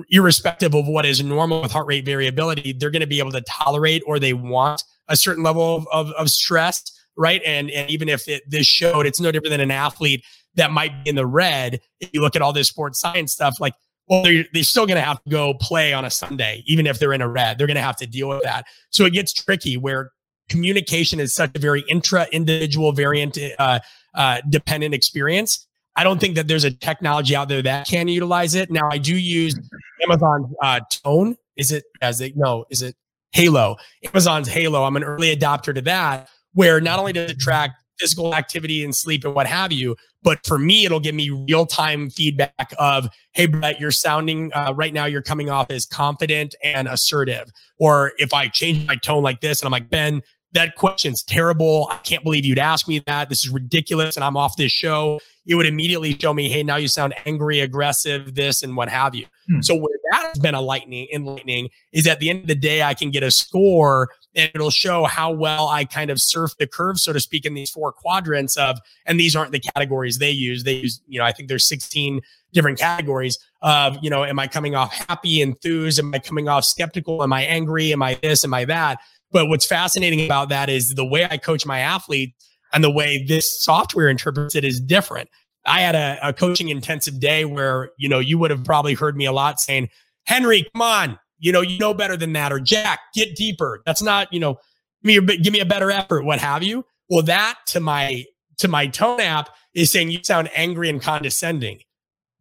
[0.09, 3.41] irrespective of what is normal with heart rate variability, they're going to be able to
[3.41, 6.83] tolerate or they want a certain level of, of, of stress,
[7.17, 7.41] right?
[7.45, 10.23] And, and even if it, this showed, it's no different than an athlete
[10.55, 11.79] that might be in the red.
[11.99, 13.73] If you look at all this sports science stuff, like,
[14.07, 16.99] well, they're, they're still going to have to go play on a Sunday, even if
[16.99, 17.57] they're in a red.
[17.57, 18.65] They're going to have to deal with that.
[18.89, 20.11] So it gets tricky where
[20.49, 23.79] communication is such a very intra individual variant uh,
[24.13, 28.55] uh, dependent experience I don't think that there's a technology out there that can utilize
[28.55, 28.71] it.
[28.71, 29.55] Now I do use
[30.01, 31.37] Amazon uh, Tone.
[31.55, 32.65] Is it as they no?
[32.69, 32.95] Is it
[33.31, 33.77] Halo?
[34.05, 34.83] Amazon's Halo.
[34.83, 38.95] I'm an early adopter to that, where not only does it track physical activity and
[38.95, 43.07] sleep and what have you, but for me, it'll give me real time feedback of,
[43.33, 45.05] hey, Brett, you're sounding uh, right now.
[45.05, 47.51] You're coming off as confident and assertive.
[47.77, 50.21] Or if I change my tone like this, and I'm like, Ben,
[50.53, 51.87] that question's terrible.
[51.91, 53.29] I can't believe you'd ask me that.
[53.29, 54.15] This is ridiculous.
[54.15, 57.59] And I'm off this show it would immediately show me, hey, now you sound angry,
[57.59, 59.25] aggressive, this and what have you.
[59.47, 59.61] Hmm.
[59.61, 62.83] So where that has been a lightning enlightening is at the end of the day,
[62.83, 66.67] I can get a score and it'll show how well I kind of surf the
[66.67, 70.31] curve, so to speak, in these four quadrants of, and these aren't the categories they
[70.31, 70.63] use.
[70.63, 72.21] They use, you know, I think there's 16
[72.51, 75.99] different categories of, you know, am I coming off happy, enthused?
[75.99, 77.23] Am I coming off skeptical?
[77.23, 77.91] Am I angry?
[77.93, 78.43] Am I this?
[78.43, 78.99] Am I that?
[79.31, 82.33] But what's fascinating about that is the way I coach my athletes
[82.71, 85.29] and the way this software interprets it is different.
[85.65, 89.15] I had a, a coaching intensive day where, you know, you would have probably heard
[89.15, 89.89] me a lot saying,
[90.25, 92.51] Henry, come on, you know, you know better than that.
[92.51, 93.81] Or Jack, get deeper.
[93.85, 94.55] That's not, you know,
[95.03, 96.85] give me, a, give me a better effort, what have you.
[97.09, 98.25] Well, that to my,
[98.57, 101.79] to my tone app is saying you sound angry and condescending.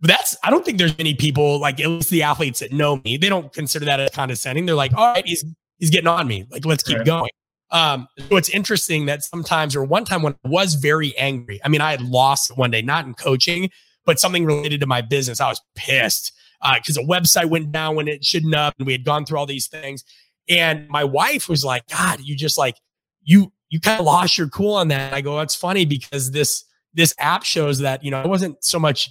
[0.01, 3.01] But that's, I don't think there's many people like at least the athletes that know
[3.05, 4.67] me, they don't consider that as condescending.
[4.67, 5.45] They're like, all right, he's,
[5.79, 6.47] he's getting on me.
[6.51, 7.07] Like, let's keep right.
[7.07, 7.31] going.
[7.73, 11.69] Um, so it's interesting that sometimes, or one time when I was very angry, I
[11.69, 13.71] mean, I had lost one day, not in coaching,
[14.05, 15.41] but something related to my business.
[15.41, 16.33] I was pissed
[16.77, 19.39] because uh, a website went down when it shouldn't have, and we had gone through
[19.39, 20.05] all these things.
[20.49, 22.77] And my wife was like, God, you just like,
[23.23, 25.15] you, you kind of lost your cool on that.
[25.15, 28.79] I go, that's funny because this, this app shows that, you know, I wasn't so
[28.79, 29.11] much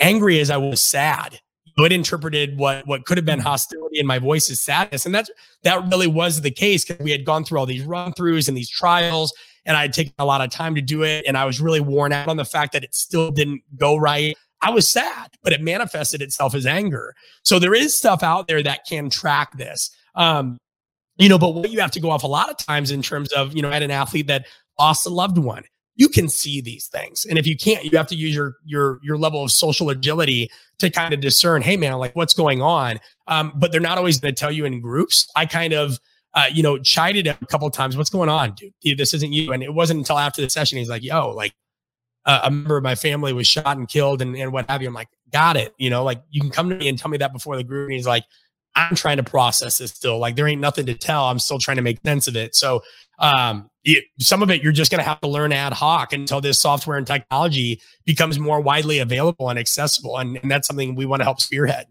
[0.00, 1.40] angry as I was sad
[1.78, 5.30] it interpreted what what could have been hostility in my voice as sadness, and that's
[5.62, 8.56] that really was the case because we had gone through all these run throughs and
[8.56, 9.32] these trials,
[9.64, 11.80] and I had taken a lot of time to do it, and I was really
[11.80, 14.36] worn out on the fact that it still didn't go right.
[14.62, 17.14] I was sad, but it manifested itself as anger.
[17.42, 19.90] So there is stuff out there that can track this.
[20.14, 20.58] Um,
[21.16, 23.32] you know, but what you have to go off a lot of times in terms
[23.32, 24.46] of, you know, I had an athlete that
[24.78, 25.64] lost a loved one
[26.00, 27.26] you can see these things.
[27.26, 30.50] And if you can't, you have to use your your your level of social agility
[30.78, 32.98] to kind of discern, hey man, like what's going on.
[33.26, 35.30] Um, but they're not always going to tell you in groups.
[35.36, 36.00] I kind of
[36.32, 37.96] uh, you know, chided him a couple times.
[37.96, 38.96] What's going on, dude?
[38.96, 39.52] This isn't you.
[39.52, 41.52] And it wasn't until after the session he's like, yo, like
[42.24, 44.88] uh, a member of my family was shot and killed and, and what have you.
[44.88, 45.74] I'm like, got it.
[45.76, 47.88] You know, like you can come to me and tell me that before the group.
[47.88, 48.24] And he's like,
[48.76, 50.18] I'm trying to process this still.
[50.18, 51.24] Like there ain't nothing to tell.
[51.24, 52.54] I'm still trying to make sense of it.
[52.54, 52.82] So
[53.18, 56.40] um, it, some of it you're just going to have to learn ad hoc until
[56.40, 60.18] this software and technology becomes more widely available and accessible.
[60.18, 61.86] And, and that's something we want to help spearhead.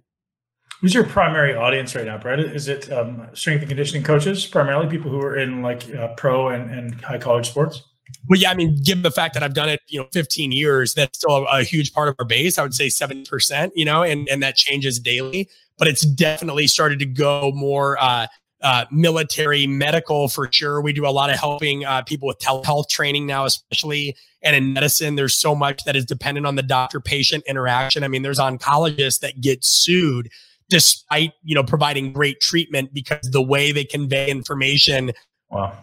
[0.82, 2.40] Who's your primary audience right now, Brett?
[2.40, 6.50] Is it um, strength and conditioning coaches, primarily people who are in like uh, pro
[6.50, 7.84] and, and high college sports?
[8.30, 10.94] Well, yeah, I mean, given the fact that I've done it, you know, 15 years,
[10.94, 12.58] that's still a, a huge part of our base.
[12.58, 17.00] I would say 70%, you know, and, and that changes daily, but it's definitely started
[17.00, 18.28] to go more uh,
[18.62, 20.82] uh, military, medical for sure.
[20.82, 24.16] We do a lot of helping uh, people with telehealth training now, especially.
[24.42, 28.04] And in medicine, there's so much that is dependent on the doctor patient interaction.
[28.04, 30.30] I mean, there's oncologists that get sued
[30.70, 35.12] despite, you know, providing great treatment because the way they convey information
[35.50, 35.76] wow.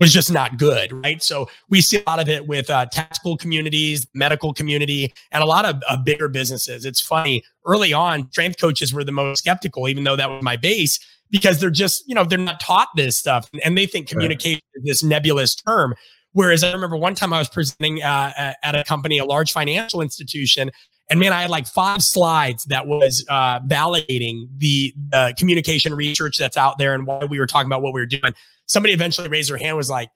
[0.00, 0.92] was just not good.
[1.04, 1.22] Right.
[1.22, 5.46] So we see a lot of it with uh, tactical communities, medical community, and a
[5.46, 6.84] lot of uh, bigger businesses.
[6.84, 7.44] It's funny.
[7.66, 10.98] Early on, strength coaches were the most skeptical, even though that was my base
[11.32, 14.82] because they're just, you know, they're not taught this stuff and they think communication right.
[14.84, 15.94] is this nebulous term.
[16.32, 20.00] Whereas I remember one time I was presenting uh, at a company, a large financial
[20.00, 20.70] institution,
[21.10, 26.38] and man, I had like five slides that was uh, validating the uh, communication research
[26.38, 28.32] that's out there and why we were talking about what we were doing.
[28.64, 30.08] Somebody eventually raised their hand, was like,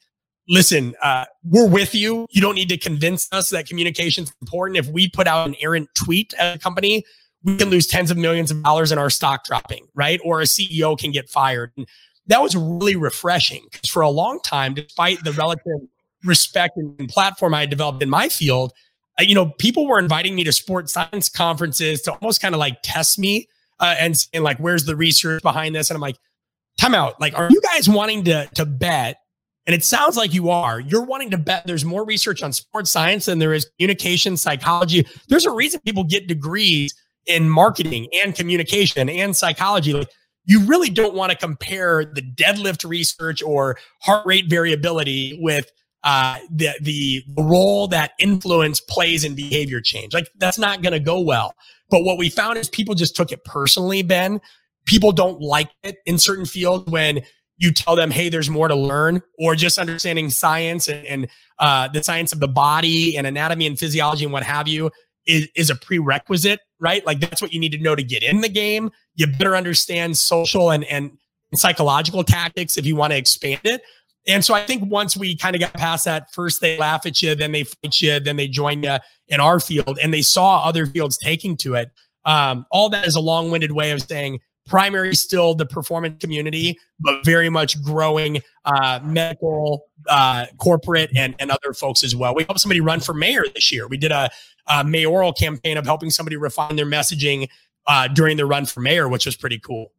[0.48, 2.26] listen, uh, we're with you.
[2.30, 4.78] You don't need to convince us that communication is important.
[4.78, 7.04] If we put out an errant tweet at a company,
[7.47, 10.20] we can lose tens of millions of dollars in our stock dropping, right?
[10.24, 11.70] Or a CEO can get fired.
[11.76, 11.86] And
[12.26, 15.80] that was really refreshing because for a long time, despite the relative
[16.24, 18.72] respect and platform I developed in my field,
[19.18, 22.59] uh, you know, people were inviting me to sports science conferences to almost kind of
[22.59, 26.16] like test me uh, and saying like, "Where's the research behind this?" And I'm like,
[26.78, 27.20] "Time out!
[27.20, 29.18] Like, are you guys wanting to to bet?"
[29.66, 30.80] And it sounds like you are.
[30.80, 35.07] You're wanting to bet there's more research on sports science than there is communication psychology.
[35.28, 36.94] There's a reason people get degrees
[37.26, 39.92] in marketing and communication and psychology.
[39.92, 40.10] Like
[40.44, 45.70] you really don't want to compare the deadlift research or heart rate variability with
[46.04, 50.14] uh, the the role that influence plays in behavior change.
[50.14, 51.54] Like that's not going to go well.
[51.90, 54.02] But what we found is people just took it personally.
[54.02, 54.40] Ben,
[54.86, 57.22] people don't like it in certain fields when
[57.58, 61.88] you tell them, "Hey, there's more to learn," or just understanding science and, and uh,
[61.88, 64.92] the science of the body and anatomy and physiology and what have you
[65.26, 67.04] is, is a prerequisite, right?
[67.06, 68.90] Like that's what you need to know to get in the game.
[69.14, 71.18] You better understand social and, and
[71.54, 73.82] psychological tactics if you want to expand it.
[74.28, 77.22] And so I think once we kind of got past that, first they laugh at
[77.22, 78.96] you, then they fight you, then they join you
[79.28, 81.90] in our field, and they saw other fields taking to it.
[82.24, 87.24] Um, all that is a long-winded way of saying primary still the performance community, but
[87.24, 92.34] very much growing uh, medical, uh, corporate, and and other folks as well.
[92.34, 93.88] We helped somebody run for mayor this year.
[93.88, 94.30] We did a,
[94.66, 97.48] a mayoral campaign of helping somebody refine their messaging
[97.86, 99.92] uh, during the run for mayor, which was pretty cool.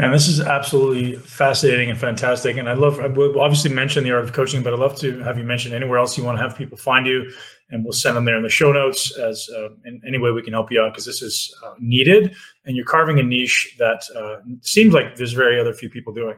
[0.00, 2.56] And this is absolutely fascinating and fantastic.
[2.56, 5.18] And I love, I will obviously mention the art of coaching, but I'd love to
[5.20, 7.30] have you mention anywhere else you want to have people find you.
[7.70, 10.42] And we'll send them there in the show notes as uh, in any way we
[10.42, 12.34] can help you out because this is uh, needed.
[12.64, 16.36] And you're carving a niche that uh, seems like there's very other few people doing.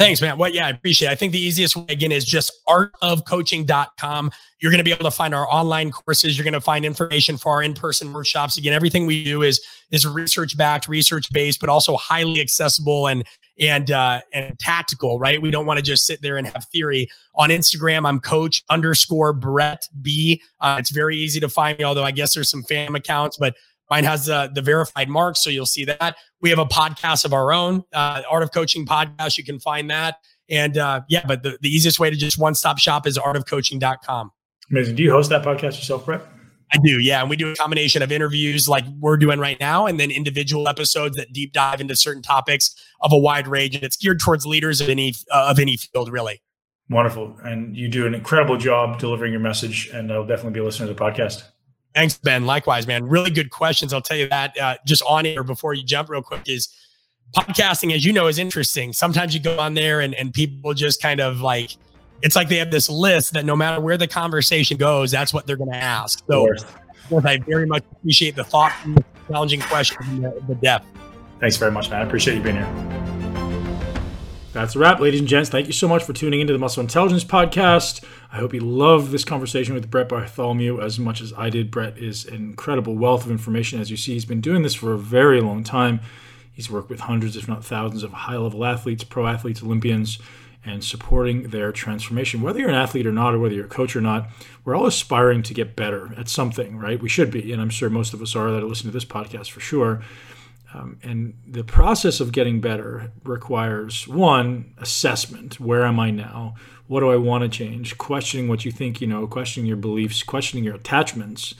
[0.00, 0.38] Thanks, man.
[0.38, 1.12] Well, yeah, I appreciate it.
[1.12, 4.30] I think the easiest way, again, is just artofcoaching.com.
[4.58, 6.38] You're going to be able to find our online courses.
[6.38, 8.56] You're going to find information for our in-person workshops.
[8.56, 13.26] Again, everything we do is is research backed, research based, but also highly accessible and
[13.60, 15.18] and uh, and tactical.
[15.18, 15.40] Right?
[15.40, 17.08] We don't want to just sit there and have theory.
[17.36, 20.42] On Instagram, I'm Coach underscore Brett B.
[20.60, 23.54] Uh, it's very easy to find me, although I guess there's some fam accounts, but
[23.90, 26.16] Mine has uh, the verified mark, so you'll see that.
[26.40, 29.36] We have a podcast of our own, uh, Art of Coaching podcast.
[29.36, 30.18] You can find that.
[30.48, 34.30] And uh, yeah, but the, the easiest way to just one stop shop is artofcoaching.com.
[34.70, 34.94] Amazing.
[34.94, 36.22] Do you host that podcast yourself, Brett?
[36.72, 37.20] I do, yeah.
[37.20, 40.68] And we do a combination of interviews like we're doing right now, and then individual
[40.68, 43.74] episodes that deep dive into certain topics of a wide range.
[43.74, 46.40] And it's geared towards leaders of any uh, of any field, really.
[46.88, 49.90] Wonderful, and you do an incredible job delivering your message.
[49.92, 51.42] And I'll definitely be listening to the podcast.
[51.94, 52.46] Thanks, Ben.
[52.46, 53.04] Likewise, man.
[53.04, 53.92] Really good questions.
[53.92, 56.68] I'll tell you that uh, just on here before you jump real quick is
[57.34, 58.92] podcasting, as you know, is interesting.
[58.92, 61.76] Sometimes you go on there and, and people just kind of like,
[62.22, 65.46] it's like they have this list that no matter where the conversation goes, that's what
[65.46, 66.22] they're going to ask.
[66.26, 66.48] So
[67.24, 70.86] I very much appreciate the thought and the challenging questions and the, the depth.
[71.40, 72.02] Thanks very much, man.
[72.02, 73.00] I appreciate you being here.
[74.52, 75.48] That's a wrap, ladies and gents.
[75.48, 78.04] Thank you so much for tuning into the Muscle Intelligence Podcast.
[78.32, 81.70] I hope you love this conversation with Brett Bartholomew as much as I did.
[81.70, 83.80] Brett is an incredible wealth of information.
[83.80, 86.00] As you see, he's been doing this for a very long time.
[86.52, 90.18] He's worked with hundreds, if not thousands, of high level athletes, pro athletes, Olympians,
[90.64, 92.42] and supporting their transformation.
[92.42, 94.28] Whether you're an athlete or not, or whether you're a coach or not,
[94.64, 97.00] we're all aspiring to get better at something, right?
[97.00, 97.52] We should be.
[97.52, 100.02] And I'm sure most of us are that are listening to this podcast for sure.
[100.72, 106.54] Um, and the process of getting better requires one assessment where am I now?
[106.86, 107.98] What do I want to change?
[107.98, 111.54] Questioning what you think you know, questioning your beliefs, questioning your attachments,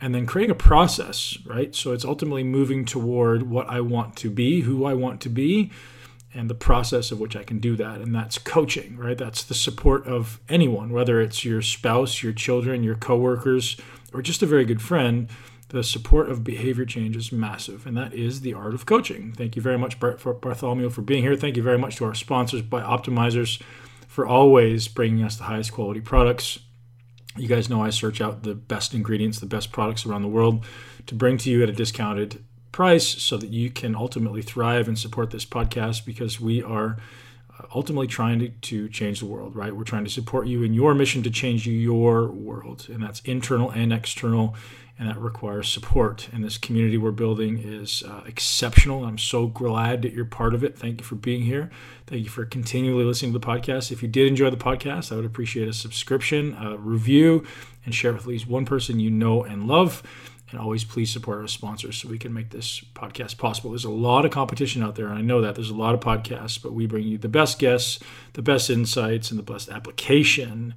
[0.00, 1.74] and then creating a process, right?
[1.74, 5.70] So it's ultimately moving toward what I want to be, who I want to be,
[6.34, 8.00] and the process of which I can do that.
[8.00, 9.18] And that's coaching, right?
[9.18, 13.76] That's the support of anyone, whether it's your spouse, your children, your coworkers,
[14.12, 15.28] or just a very good friend
[15.72, 19.32] the support of behavior change is massive, and that is the art of coaching.
[19.32, 21.34] Thank you very much, Bart, for Bartholomew, for being here.
[21.34, 23.60] Thank you very much to our sponsors, Bioptimizers,
[24.06, 26.58] for always bringing us the highest quality products.
[27.38, 30.66] You guys know I search out the best ingredients, the best products around the world
[31.06, 34.98] to bring to you at a discounted price so that you can ultimately thrive and
[34.98, 36.96] support this podcast because we are
[37.58, 39.76] uh, ultimately trying to, to change the world, right?
[39.76, 43.70] We're trying to support you in your mission to change your world, and that's internal
[43.70, 44.56] and external
[44.98, 46.28] and that requires support.
[46.32, 49.04] And this community we're building is uh, exceptional.
[49.04, 50.78] I'm so glad that you're part of it.
[50.78, 51.70] Thank you for being here.
[52.06, 53.90] Thank you for continually listening to the podcast.
[53.90, 57.44] If you did enjoy the podcast, I would appreciate a subscription, a review,
[57.84, 60.02] and share with at least one person you know and love.
[60.52, 63.70] And always please support our sponsors so we can make this podcast possible.
[63.70, 66.00] There's a lot of competition out there, and I know that there's a lot of
[66.00, 67.98] podcasts, but we bring you the best guests,
[68.34, 70.74] the best insights, and the best application.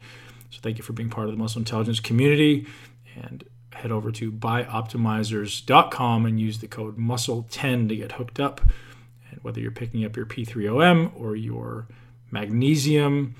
[0.49, 2.65] So thank you for being part of the Muscle Intelligence community.
[3.21, 8.61] And head over to bioptimizers.com and use the code muscle10 to get hooked up.
[9.29, 11.87] And whether you're picking up your P3OM or your
[12.31, 13.35] magnesium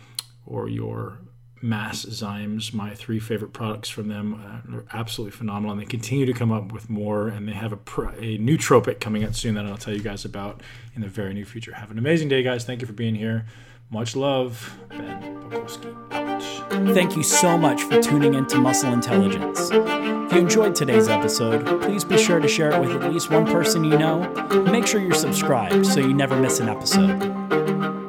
[0.46, 1.20] or your
[1.64, 6.34] MassZymes my three favorite products from them uh, are absolutely phenomenal and they continue to
[6.34, 9.66] come up with more and they have a, pr- a nootropic coming out soon that
[9.66, 10.62] i'll tell you guys about
[10.96, 13.46] in the very near future have an amazing day guys thank you for being here
[13.92, 16.94] Much love, Ben Pakulski.
[16.94, 19.70] Thank you so much for tuning in to Muscle Intelligence.
[19.72, 23.46] If you enjoyed today's episode, please be sure to share it with at least one
[23.46, 24.28] person you know.
[24.72, 27.75] Make sure you're subscribed so you never miss an episode.